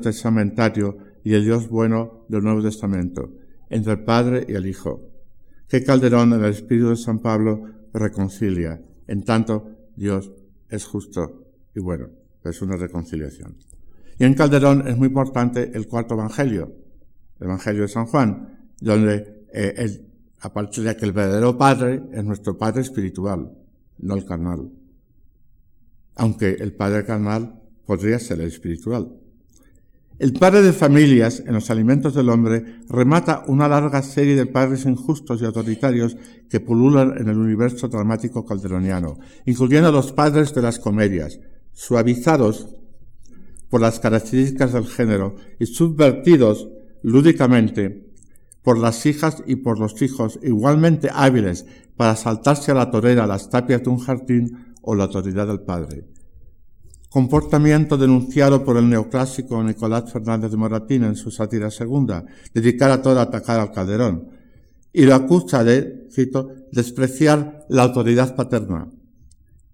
[0.00, 3.32] testamentario y el Dios bueno del Nuevo Testamento,
[3.70, 5.10] entre el Padre y el Hijo,
[5.68, 10.30] que Calderón en el Espíritu de San Pablo reconcilia, en tanto Dios
[10.68, 11.44] es justo
[11.74, 12.08] y bueno
[12.48, 13.56] es una reconciliación.
[14.18, 16.72] Y en Calderón es muy importante el cuarto evangelio,
[17.38, 20.04] el evangelio de San Juan, donde eh,
[20.40, 23.52] aparte de que el verdadero Padre es nuestro Padre espiritual,
[23.98, 24.70] no el carnal.
[26.16, 29.14] Aunque el Padre carnal podría ser el espiritual.
[30.18, 34.84] El padre de familias, en los alimentos del hombre, remata una larga serie de padres
[34.84, 36.16] injustos y autoritarios
[36.50, 41.38] que pululan en el universo dramático calderoniano, incluyendo los padres de las comedias,
[41.72, 42.66] suavizados
[43.70, 46.68] por las características del género y subvertidos
[47.02, 48.08] lúdicamente
[48.64, 51.64] por las hijas y por los hijos igualmente hábiles
[51.96, 56.17] para saltarse a la torera las tapias de un jardín o la autoridad del padre
[57.08, 63.20] comportamiento denunciado por el neoclásico Nicolás Fernández de Moratín en su sátira segunda, dedicada toda
[63.20, 64.30] a atacar al Calderón,
[64.92, 68.90] y lo acusa de, cito, despreciar la autoridad paterna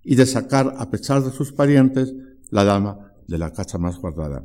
[0.03, 2.13] y de sacar, a pesar de sus parientes,
[2.51, 4.45] la dama de la casa más guardada.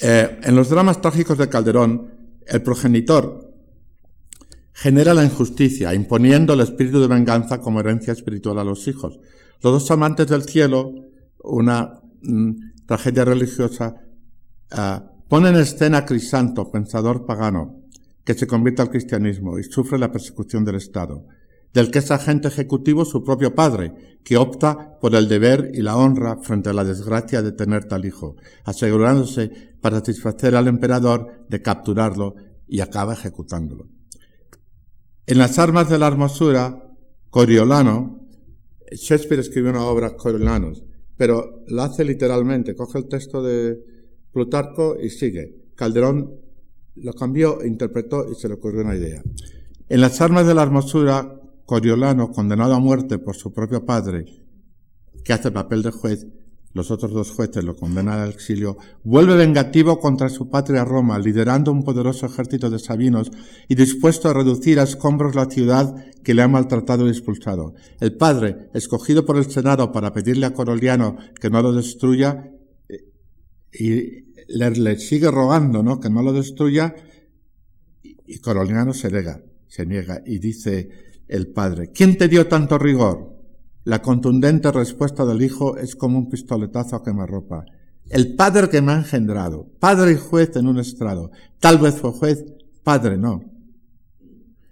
[0.00, 2.10] Eh, en los dramas trágicos de Calderón,
[2.46, 3.52] el progenitor
[4.72, 9.18] genera la injusticia, imponiendo el espíritu de venganza como herencia espiritual a los hijos.
[9.62, 10.92] Los dos amantes del cielo
[11.44, 13.94] una mm, tragedia religiosa,
[14.72, 17.84] ah, pone en escena a Crisanto, pensador pagano,
[18.24, 21.26] que se convierte al cristianismo y sufre la persecución del Estado,
[21.72, 25.96] del que es agente ejecutivo su propio padre, que opta por el deber y la
[25.96, 31.60] honra frente a la desgracia de tener tal hijo, asegurándose para satisfacer al emperador de
[31.60, 32.36] capturarlo
[32.66, 33.88] y acaba ejecutándolo.
[35.26, 36.90] En las armas de la hermosura,
[37.30, 38.28] Coriolano,
[38.92, 40.84] Shakespeare escribió una obra Coriolanos,
[41.16, 43.78] pero lo hace literalmente, coge el texto de
[44.32, 45.70] Plutarco y sigue.
[45.74, 46.40] Calderón
[46.96, 49.22] lo cambió, interpretó y se le ocurrió una idea.
[49.88, 54.26] En las armas de la hermosura, Coriolano, condenado a muerte por su propio padre,
[55.24, 56.26] que hace el papel de juez,
[56.74, 61.70] los otros dos jueces lo condenan al exilio, vuelve vengativo contra su patria Roma, liderando
[61.70, 63.30] un poderoso ejército de sabinos
[63.68, 65.94] y dispuesto a reducir a escombros la ciudad
[66.24, 67.74] que le ha maltratado y expulsado.
[68.00, 72.50] El padre, escogido por el Senado para pedirle a Coroliano que no lo destruya,
[72.88, 73.04] eh,
[73.72, 76.00] y le, sigue rogando, ¿no?
[76.00, 76.94] Que no lo destruya,
[78.26, 80.88] y Coroliano se niega, se niega y dice
[81.28, 83.33] el padre, ¿quién te dio tanto rigor?
[83.84, 87.66] La contundente respuesta del hijo es como un pistoletazo a quemarropa.
[88.08, 91.30] El padre que me ha engendrado, padre y juez en un estrado.
[91.60, 92.44] Tal vez fue juez,
[92.82, 93.42] padre no.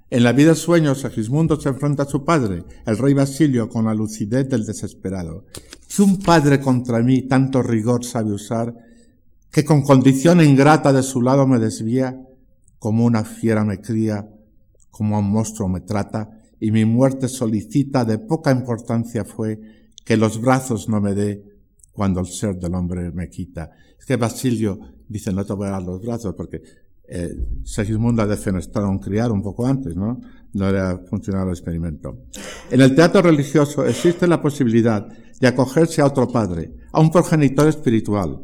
[0.08, 3.94] En la vida sueño, Segismundo se enfrenta a su padre, el rey Basilio, con la
[3.94, 5.44] lucidez del desesperado.
[5.86, 8.74] Si un padre contra mí tanto rigor sabe usar,
[9.50, 12.18] que con condición ingrata de su lado me desvía,
[12.78, 14.26] como una fiera me cría,
[14.90, 19.60] como a un monstruo me trata, y mi muerte solicita de poca importancia fue
[20.04, 21.42] que los brazos no me dé
[21.90, 23.72] cuando el ser del hombre me quita.
[23.98, 26.62] Es que Basilio dice, no te voy a dar los brazos porque
[27.08, 27.34] eh,
[27.64, 30.20] Segismundo ha defenestrado a un criado un poco antes, ¿no?
[30.52, 32.26] No era funcionado el experimento.
[32.70, 35.04] En el teatro religioso existe la posibilidad
[35.40, 38.40] de acogerse a otro padre, a un progenitor espiritual.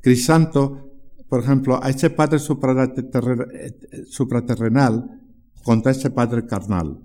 [0.00, 0.88] Crisanto,
[1.28, 5.19] por ejemplo, a ese padre supraterrenal
[5.62, 6.98] contra ese padre carnal.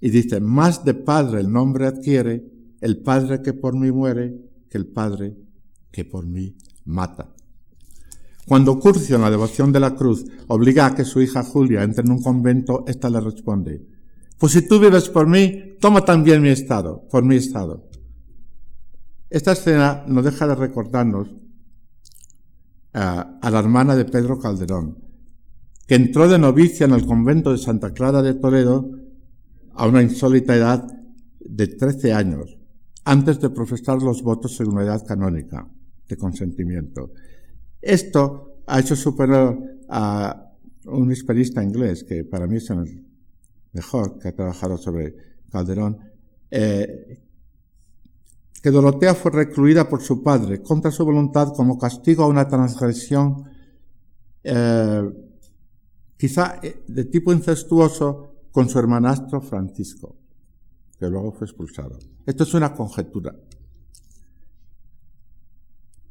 [0.00, 2.44] Y dice, más de padre el nombre adquiere
[2.80, 4.36] el padre que por mí muere
[4.68, 5.36] que el padre
[5.90, 7.32] que por mí mata.
[8.46, 12.04] Cuando Curcio, en la devoción de la cruz, obliga a que su hija Julia entre
[12.04, 13.84] en un convento, ésta le responde,
[14.38, 17.88] pues si tú vives por mí, toma también mi estado, por mi estado.
[19.30, 21.34] Esta escena no deja de recordarnos
[22.92, 25.05] a la hermana de Pedro Calderón,
[25.86, 28.90] que entró de novicia en el convento de Santa Clara de Toledo
[29.74, 30.86] a una insólita edad
[31.38, 32.58] de 13 años,
[33.04, 35.68] antes de profesar los votos en una edad canónica
[36.08, 37.12] de consentimiento.
[37.80, 39.56] Esto ha hecho superar
[39.88, 40.52] a
[40.86, 43.04] un experista inglés, que para mí es el
[43.72, 45.14] mejor que ha trabajado sobre
[45.50, 45.98] Calderón,
[46.50, 47.22] eh,
[48.60, 53.44] que Dorotea fue recluida por su padre contra su voluntad como castigo a una transgresión
[54.42, 55.02] eh,
[56.16, 60.16] quizá eh, de tipo incestuoso con su hermanastro Francisco,
[60.98, 61.98] que luego fue expulsado.
[62.24, 63.34] Esto es una conjetura.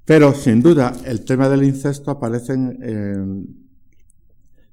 [0.06, 3.66] Pero, sin duda, el tema del incesto aparece en,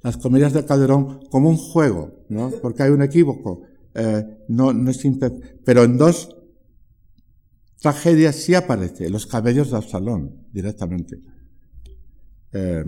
[0.03, 2.51] las comedias de Calderón como un juego, ¿no?
[2.61, 3.63] Porque hay un equívoco.
[3.95, 5.03] Eh, no, no es
[5.65, 6.37] pero en dos
[7.81, 11.21] tragedias sí aparece, los cabellos del salón, directamente.
[12.53, 12.85] Eh,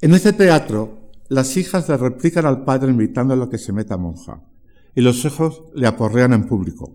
[0.00, 4.42] en este teatro, las hijas le replican al padre invitándolo a que se meta monja,
[4.94, 6.92] y los hijos le aporrean en público.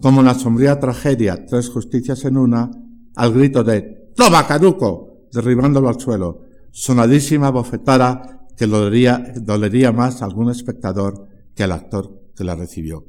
[0.00, 2.70] Como en la sombría tragedia Tres Justicias en una,
[3.14, 5.28] al grito de ¡Toma, caduco!
[5.32, 12.20] derribándolo al suelo, sonadísima bofetada que dolería, dolería más a algún espectador que al actor
[12.36, 13.06] que la recibió.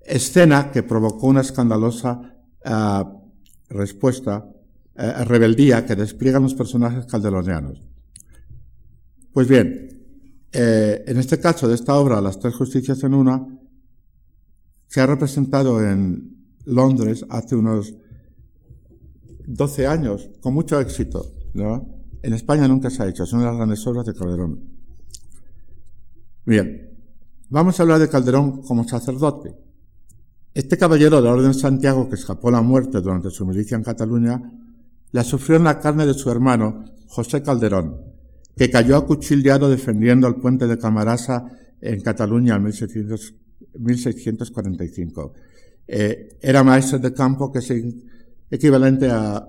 [0.00, 2.36] Escena que provocó una escandalosa
[3.68, 4.51] respuesta,
[4.94, 7.80] rebeldía que despliegan los personajes calderonianos.
[9.32, 9.92] Pues bien,
[10.52, 13.46] eh, en este caso de esta obra, Las tres justicias en una,
[14.86, 16.36] se ha representado en
[16.66, 17.94] Londres hace unos
[19.46, 21.32] 12 años, con mucho éxito.
[22.22, 24.60] En España nunca se ha hecho, son las grandes obras de Calderón.
[26.44, 26.90] Bien,
[27.48, 29.56] vamos a hablar de Calderón como sacerdote.
[30.54, 33.82] Este caballero de la Orden de Santiago que escapó la muerte durante su milicia en
[33.82, 34.42] Cataluña,
[35.12, 38.00] la sufrió en la carne de su hermano, José Calderón,
[38.56, 41.44] que cayó acuchillado defendiendo el puente de Camarasa
[41.80, 45.34] en Cataluña en 1645.
[45.86, 47.70] Eh, era maestro de campo, que es
[48.50, 49.46] equivalente a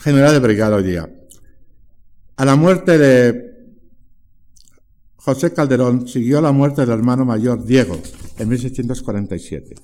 [0.00, 1.06] general de brigada hoy día.
[2.36, 3.48] A la muerte de
[5.16, 8.00] José Calderón siguió la muerte del hermano mayor Diego
[8.38, 9.74] en 1647.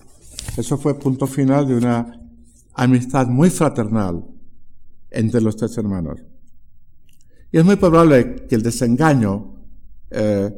[0.57, 2.21] Eso fue punto final de una
[2.75, 4.25] amistad muy fraternal
[5.15, 6.21] entre los tres hermanos.
[7.51, 9.55] Y es muy probable que el desengaño
[10.11, 10.51] eh,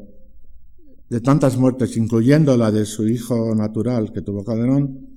[1.08, 5.14] de tantas muertes, incluyendo la de su hijo natural que tuvo Calderón,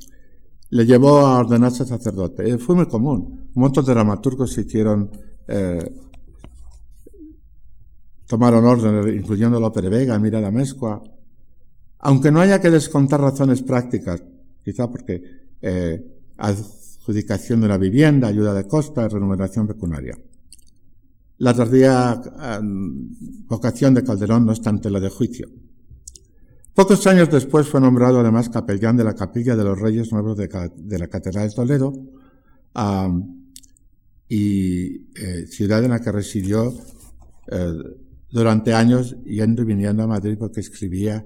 [0.71, 2.57] le llevó a ordenarse sacerdote.
[2.57, 3.49] fue muy común.
[3.55, 5.09] De dramaturgos hicieron,
[5.47, 5.91] eh,
[8.27, 11.01] tomaron orden, incluyendo Lope de Vega, Mira la Mezcua.
[11.99, 14.23] Aunque no haya que descontar razones prácticas,
[14.63, 15.21] quizá porque
[15.61, 16.05] eh,
[17.09, 20.15] adjudicación de una vivienda, ayuda de costa, remuneración pecuniaria.
[21.39, 22.21] La tardía
[22.59, 23.15] em,
[23.47, 25.49] vocación de Calderón no está ante la de juicio.
[26.75, 30.99] Pocos años después fue nombrado además capellán de la Capilla de los Reyes Nuevos de,
[30.99, 31.93] la Catedral de Toledo
[34.27, 36.71] y eh, ciudad en la que residió
[37.51, 37.73] eh,
[38.31, 41.25] durante años yendo y viniendo a Madrid porque escribía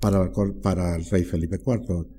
[0.00, 2.15] para, para el rey Felipe IV.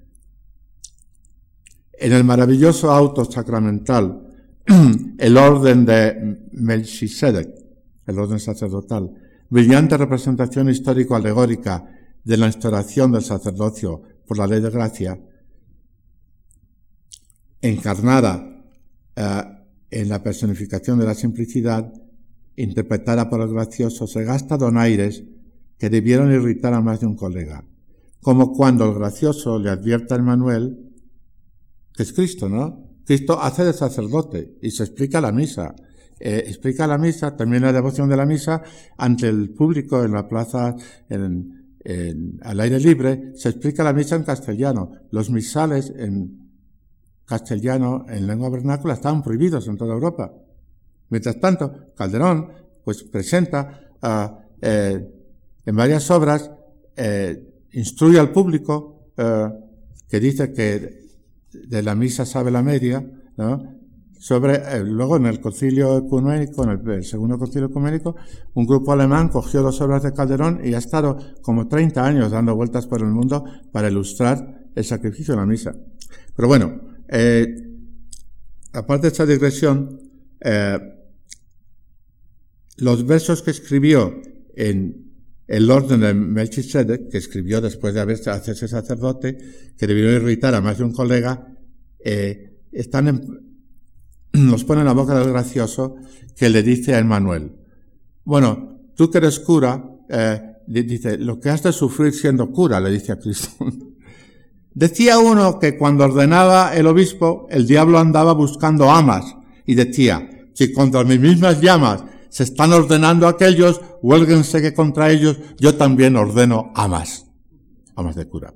[2.00, 4.28] En el maravilloso auto sacramental
[5.18, 7.50] el orden de Melchizedek,
[8.06, 9.12] el orden sacerdotal,
[9.50, 11.86] brillante representación histórico-alegórica
[12.24, 15.20] de la instauración del sacerdocio por la ley de gracia,
[17.62, 18.64] encarnada
[19.16, 19.44] eh,
[19.90, 21.92] en la personificación de la simplicidad,
[22.58, 25.24] interpretada por el gracioso, se gasta donaires
[25.80, 27.64] que debieron irritar a más de un colega,
[28.22, 30.87] como cuando el gracioso le advierte a Manuel,
[31.98, 32.86] que es Cristo, ¿no?
[33.04, 35.74] Cristo hace de sacerdote y se explica la misa.
[36.20, 38.62] Eh, explica la misa, también la devoción de la misa,
[38.98, 40.76] ante el público en la plaza,
[41.10, 41.58] en,
[42.42, 44.92] al aire libre, se explica la misa en castellano.
[45.10, 46.52] Los misales en
[47.26, 50.32] castellano, en lengua vernácula, estaban prohibidos en toda Europa.
[51.10, 52.50] Mientras tanto, Calderón,
[52.84, 53.90] pues presenta
[54.62, 55.08] eh,
[55.66, 56.52] en varias obras,
[56.96, 58.94] eh, instruye al público,
[60.08, 61.07] que dice que
[61.54, 63.06] de la misa sabe la media,
[63.38, 63.78] ¿no?
[64.20, 68.16] Sobre, eh, luego en el concilio ecuménico, en el, segundo concilio ecuménico,
[68.56, 72.56] un grupo alemán cogió dos obras de Calderón y ha estado como 30 años dando
[72.56, 75.76] vueltas por el mundo para ilustrar el sacrificio de la misa.
[76.36, 77.46] Pero bueno, eh,
[78.74, 80.00] aparte de esta digresión,
[80.42, 80.80] eh,
[82.78, 84.20] los versos que escribió
[84.56, 85.07] en
[85.48, 89.38] el orden de Melchizedek, que escribió después de haberse hacerse sacerdote,
[89.78, 91.48] que debió irritar a más de un colega,
[92.04, 93.22] eh, están en,
[94.34, 95.96] nos pone en la boca del gracioso
[96.36, 97.54] que le dice a Emmanuel,
[98.26, 102.92] bueno, tú que eres cura, eh, dice, lo que has de sufrir siendo cura, le
[102.92, 103.50] dice a Cristo.
[104.74, 109.34] decía uno que cuando ordenaba el obispo, el diablo andaba buscando amas
[109.66, 112.04] y decía, si contra mis mismas llamas
[112.38, 117.26] se están ordenando aquellos, huélguense que contra ellos yo también ordeno amas,
[117.96, 118.54] amas de cura.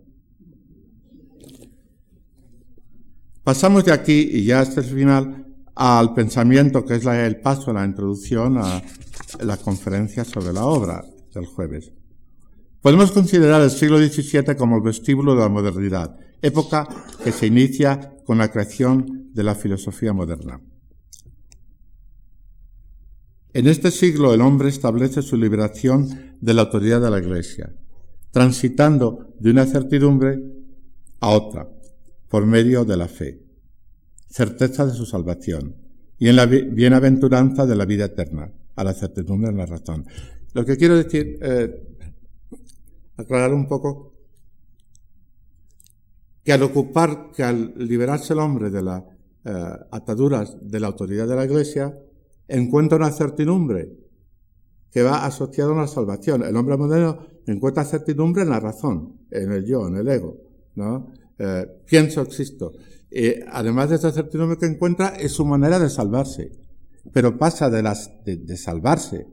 [3.43, 7.83] Pasamos de aquí, y ya hasta el final, al pensamiento que es el paso, la
[7.83, 8.83] introducción a
[9.39, 11.03] la conferencia sobre la obra
[11.33, 11.91] del jueves.
[12.83, 16.87] Podemos considerar el siglo XVII como el vestíbulo de la modernidad, época
[17.23, 20.61] que se inicia con la creación de la filosofía moderna.
[23.53, 27.73] En este siglo el hombre establece su liberación de la autoridad de la Iglesia,
[28.31, 30.39] transitando de una certidumbre
[31.19, 31.67] a otra,
[32.29, 33.43] por medio de la fe,
[34.29, 35.75] certeza de su salvación,
[36.17, 40.05] y en la bienaventuranza de la vida eterna, a la certidumbre de la razón.
[40.53, 41.97] Lo que quiero decir, eh,
[43.17, 44.13] aclarar un poco,
[46.41, 49.03] que al ocupar, que al liberarse el hombre de las
[49.43, 49.53] eh,
[49.91, 51.93] ataduras de la autoridad de la Iglesia,
[52.51, 53.93] encuentra una certidumbre
[54.91, 56.43] que va asociada a una salvación.
[56.43, 60.37] El hombre moderno encuentra certidumbre en la razón, en el yo, en el ego,
[60.75, 61.11] ¿no?
[61.39, 62.73] Eh, pienso, existo.
[63.09, 66.51] eh, además de esa certidumbre que encuentra, es su manera de salvarse.
[67.11, 69.25] Pero pasa de, las, de, salvarse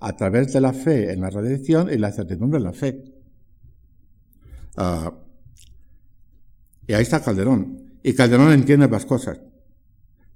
[0.00, 3.02] a través de la fe en la redención y la certidumbre en la fe.
[4.76, 5.12] Ah,
[6.86, 7.98] y ahí está Calderón.
[8.02, 9.40] Y Calderón entiende más cosas.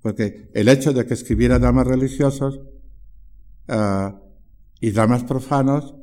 [0.02, 2.60] Porque el hecho de que escribiera dramas religiosos
[3.68, 4.20] ah,
[4.80, 5.94] y dramas profanos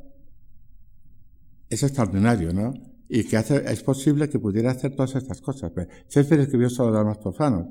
[1.70, 2.74] es extraordinario, ¿no?
[3.10, 5.72] Y que hace, es posible que pudiera hacer todas estas cosas.
[6.10, 7.68] Shakespeare escribió solo dramas profanos.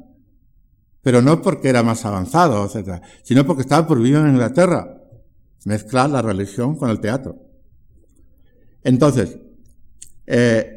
[1.03, 5.03] Pero no porque era más avanzado, etc., sino porque estaba prohibido en Inglaterra
[5.65, 7.37] mezclar la religión con el teatro.
[8.83, 9.39] Entonces,
[10.27, 10.77] eh,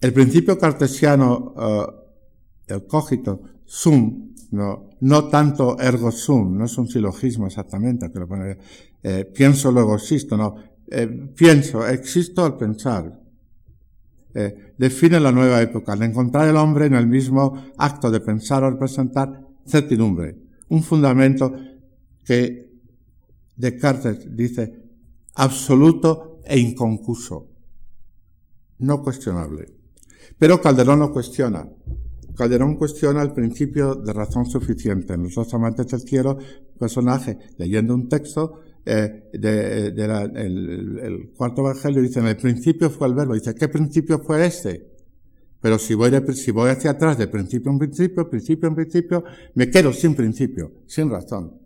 [0.00, 6.88] el principio cartesiano, eh, el cogito, sum, no, no tanto ergo sum, no es un
[6.88, 8.10] silogismo exactamente,
[9.02, 10.56] eh, pienso luego existo, no,
[10.90, 13.20] eh, pienso, existo al pensar.
[14.34, 18.62] Eh, define la nueva época, al encontrar el hombre en el mismo acto de pensar
[18.62, 20.36] o representar certidumbre,
[20.68, 21.54] un fundamento
[22.24, 22.68] que
[23.56, 24.84] Descartes dice
[25.34, 27.48] absoluto e inconcurso,
[28.78, 29.74] no cuestionable.
[30.38, 31.68] Pero Calderón lo cuestiona.
[32.38, 35.14] Calderón cuestiona el principio de razón suficiente.
[35.14, 36.38] En Los dos amantes cielo,
[36.78, 43.14] personaje leyendo un texto eh, de, el, cuarto evangelio dice, en el principio fue el
[43.14, 43.34] verbo.
[43.34, 44.88] Dice, ¿qué principio fue este?
[45.60, 49.24] Pero si voy, hacia atrás de principio en principio, principio en principio,
[49.54, 51.58] me quedo sin principio, sin razón.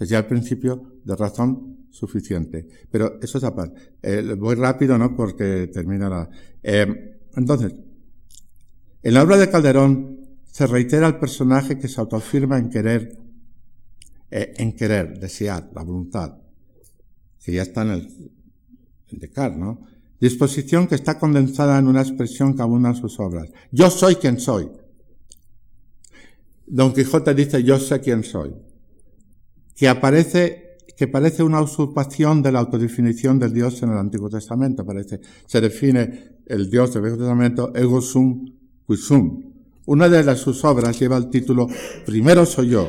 [0.00, 2.66] Ya el principio de razón suficiente.
[2.90, 3.78] Pero eso es aparte.
[4.02, 5.14] Eh, voy rápido, ¿no?
[5.14, 6.30] Porque termina.
[6.62, 7.74] Eh, entonces,
[9.02, 13.22] en la obra de Calderón se reitera el personaje que se autoafirma en querer
[14.34, 16.38] eh, en querer, desear, la voluntad,
[17.44, 18.32] que ya está en el
[19.10, 19.80] en ¿no?
[20.18, 23.50] Disposición que está condensada en una expresión que abunda en sus obras.
[23.70, 24.70] Yo soy quien soy.
[26.66, 28.54] Don Quijote dice yo sé quién soy.
[29.76, 34.86] Que aparece, que parece una usurpación de la autodefinición del Dios en el Antiguo Testamento.
[34.86, 39.52] Parece, se define el Dios del Viejo Testamento ego sum qui sum.
[39.86, 41.66] Una de sus obras lleva el título
[42.06, 42.88] Primero soy yo,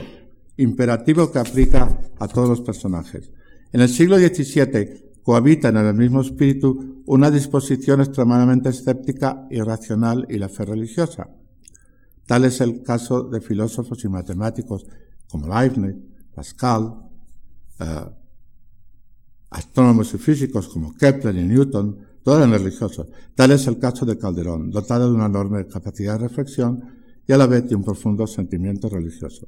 [0.58, 3.32] imperativo que aplica a todos los personajes.
[3.72, 10.28] En el siglo XVII cohabitan en el mismo espíritu una disposición extremadamente escéptica y racional
[10.30, 11.30] y la fe religiosa.
[12.26, 14.86] Tal es el caso de filósofos y matemáticos
[15.30, 15.96] como Leibniz,
[16.34, 16.94] Pascal,
[17.80, 18.06] eh,
[19.50, 23.08] astrónomos y físicos como Kepler y Newton, todos eran religiosos.
[23.36, 26.84] Tal es el caso de Calderón, dotado de una enorme capacidad de reflexión
[27.28, 29.48] y a la vez de un profundo sentimiento religioso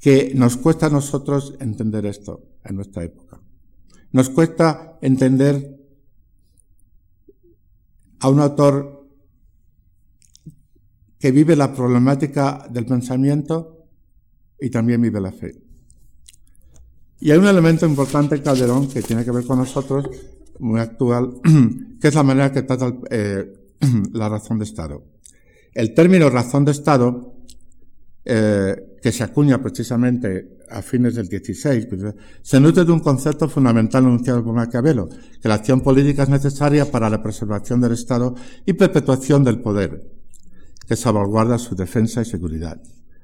[0.00, 3.38] que nos cuesta a nosotros entender esto en nuestra época.
[4.12, 5.78] Nos cuesta entender
[8.20, 9.06] a un autor
[11.18, 13.86] que vive la problemática del pensamiento
[14.58, 15.62] y también vive la fe.
[17.20, 20.08] Y hay un elemento importante en Calderón que tiene que ver con nosotros,
[20.60, 21.40] muy actual,
[22.00, 23.52] que es la manera que trata eh,
[24.12, 25.04] la razón de Estado.
[25.74, 27.34] El término razón de Estado
[28.24, 32.02] eh, que se acuña precisamente a fines del 16, pues,
[32.42, 35.08] se nutre de un concepto fundamental anunciado por Maquiavelo,
[35.40, 38.34] que la acción política es necesaria para la preservación del Estado
[38.66, 40.06] y perpetuación del poder,
[40.86, 42.80] que salvaguarda su defensa y seguridad.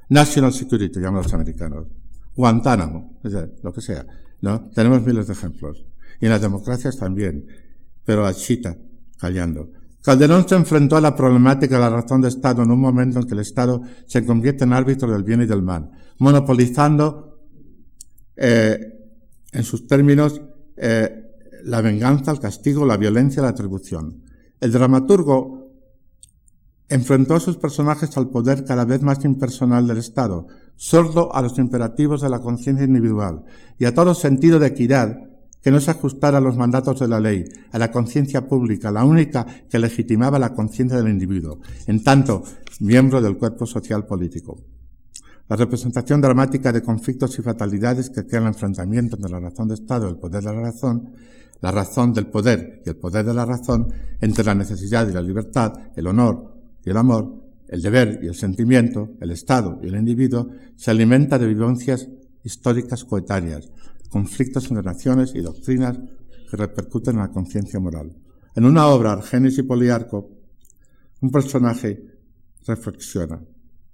[0.09, 1.89] National Security, llaman los americanos.
[2.35, 3.19] Guantánamo,
[3.63, 4.07] lo que sea.
[4.41, 4.71] ¿no?
[4.71, 5.85] Tenemos miles de ejemplos.
[6.21, 7.47] Y en las democracias también.
[8.05, 8.77] Pero a Chita,
[9.19, 9.71] callando.
[10.07, 13.27] Calderón se enfrentó a la problemática de la razón de Estado en un momento en
[13.27, 17.41] que el Estado se convierte en árbitro del bien y del mal, monopolizando
[18.37, 18.79] eh,
[19.51, 20.41] en sus términos
[20.77, 21.25] eh,
[21.65, 24.23] la venganza, el castigo, la violencia, la atribución.
[24.61, 25.73] El dramaturgo
[26.89, 30.47] enfrentó a sus personajes al poder cada vez más impersonal del Estado,
[30.77, 33.45] sordo a los imperativos de la conciencia individual
[33.79, 35.19] y a todo sentido de equidad
[35.67, 39.05] que no se ajustara a los mandatos de la ley, a la conciencia pública, la
[39.05, 41.59] única que legitimaba la conciencia del individuo,
[41.89, 42.45] en tanto
[42.79, 44.57] miembro del cuerpo social político.
[45.49, 49.75] La representación dramática de conflictos y fatalidades que crean el enfrentamiento entre la razón de
[49.75, 51.11] Estado y el poder de la razón,
[51.61, 55.21] la razón del poder y el poder de la razón, entre la necesidad y la
[55.21, 59.97] libertad, el honor y el amor, el deber y el sentimiento, el Estado y el
[59.97, 60.47] individuo,
[60.77, 62.07] se alimenta de vivencias
[62.45, 63.69] históricas coetáneas,
[64.17, 65.99] conflictos en naciones y doctrinas
[66.49, 68.17] que repercuten en la conciencia moral.
[68.55, 70.31] En una obra, Argenis y Poliarco,
[71.21, 72.03] un personaje
[72.67, 73.39] reflexiona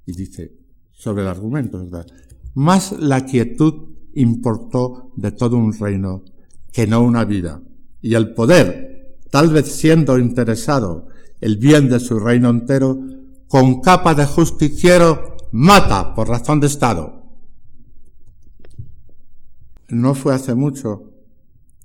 [0.07, 0.53] y dice
[0.93, 2.07] sobre el argumento, ¿verdad?
[2.55, 3.75] Más la quietud
[4.15, 6.23] importó de todo un reino
[6.71, 7.61] que no una vida.
[8.01, 11.09] Y el poder, tal vez siendo interesado
[11.41, 12.97] el bien de su reino entero,
[13.49, 17.22] con capa de justiciero, mata por razón de Estado.
[19.93, 21.03] No fue hace mucho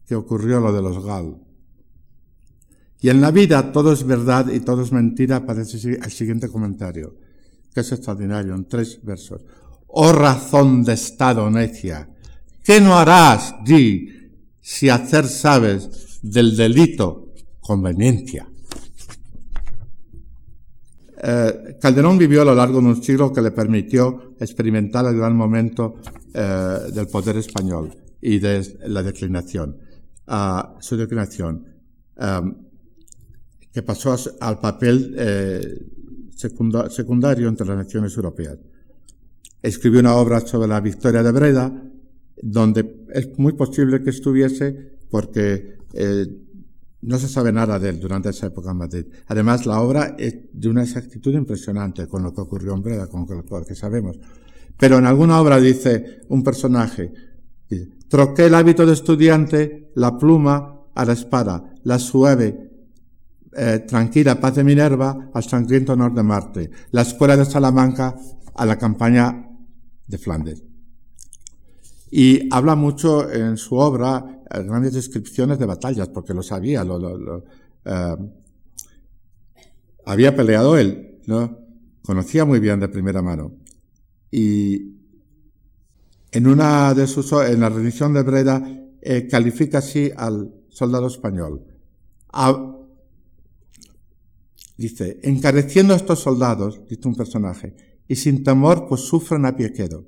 [0.05, 1.36] que ocurrió lo de los Gal.
[3.01, 7.16] Y en la vida todo es verdad y todo es mentira, parece el siguiente comentario,
[7.74, 9.41] que es extraordinario, en tres versos.
[9.88, 12.10] Oh razón de Estado necia,
[12.64, 14.10] ¿qué no harás, di,
[14.62, 18.47] si hacer sabes del delito conveniencia?
[21.24, 25.36] Eh, Calderón vivió a lo largo de un siglo que le permitió experimentar el gran
[25.36, 25.95] momento
[26.39, 29.75] eh, del poder español y de la declinación,
[30.79, 31.65] su declinación,
[32.15, 32.55] em,
[33.73, 35.81] que pasó al papel eh,
[36.35, 38.59] secundario entre las naciones europeas.
[39.63, 41.83] Escribió una obra sobre la victoria de Breda,
[42.39, 45.77] donde es muy posible que estuviese porque
[47.01, 49.05] no se sabe nada de él durante esa época en Madrid.
[49.25, 53.25] Además, la obra es de una exactitud impresionante con lo que ocurrió en Breda, con
[53.27, 54.19] lo que sabemos.
[54.78, 57.11] Pero en alguna obra dice un personaje,
[58.07, 62.67] troqué el hábito de estudiante, la pluma a la espada, la suave,
[63.59, 68.15] eh, tranquila paz de Minerva al sangriento honor de Marte, la escuela de Salamanca
[68.53, 69.49] a la campaña
[70.05, 70.63] de Flandes.
[72.11, 77.43] Y habla mucho en su obra eh, grandes descripciones de batallas, porque lo sabía, lo,
[77.84, 78.15] eh,
[80.05, 81.57] había peleado él, ¿no?
[82.03, 83.53] Conocía muy bien de primera mano.
[84.38, 84.99] Y
[86.31, 88.61] en una de sus, en la rendición de Breda,
[89.01, 91.65] eh, califica así al soldado español.
[94.77, 97.73] dice, encareciendo a estos soldados, dice un personaje,
[98.07, 100.05] y sin temor, pues sufren a pie quedo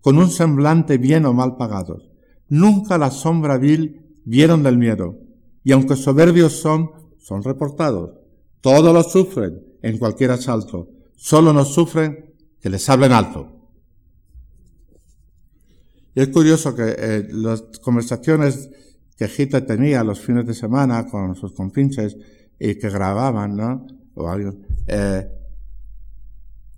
[0.00, 2.12] con un semblante bien o mal pagados.
[2.48, 5.18] Nunca la sombra vil vieron del miedo,
[5.64, 8.12] y aunque soberbios son, son reportados.
[8.60, 12.27] Todos lo sufren en cualquier asalto, solo no sufren
[12.60, 13.52] que les hablen alto.
[16.14, 18.70] Y es curioso que eh, las conversaciones
[19.16, 22.16] que Gita tenía los fines de semana con sus compinches
[22.58, 23.86] y que grababan, ¿no?
[24.14, 24.36] O
[24.86, 25.28] eh,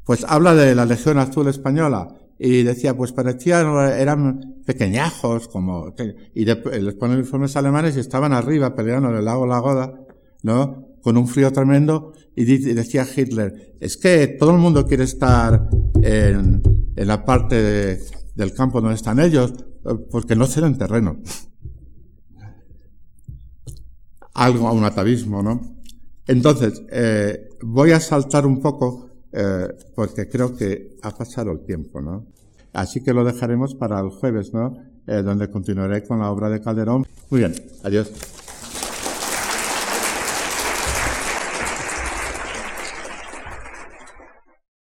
[0.04, 2.08] pues habla de la Legión Azul Española
[2.38, 5.94] y decía, pues parecían, eran pequeñajos, como,
[6.34, 9.92] y les ponen uniformes alemanes y estaban arriba peleando en el lago Lagoda,
[10.42, 10.89] ¿no?
[11.02, 15.68] Con un frío tremendo, y, decía Hitler, es que todo el mundo quiere estar
[16.02, 16.62] en,
[16.94, 18.00] en la parte
[18.34, 19.52] del campo donde están ellos,
[20.10, 21.18] porque no se terreno.
[24.34, 25.80] Algo, un atavismo, ¿no?
[26.26, 32.00] Entonces, eh, voy a saltar un poco eh, porque creo que ha pasado el tiempo,
[32.00, 32.26] ¿no?
[32.72, 34.76] Así que lo dejaremos para el jueves, ¿no?
[35.06, 37.06] Eh, donde continuaré con la obra de Calderón.
[37.30, 38.12] Muy bien, adiós.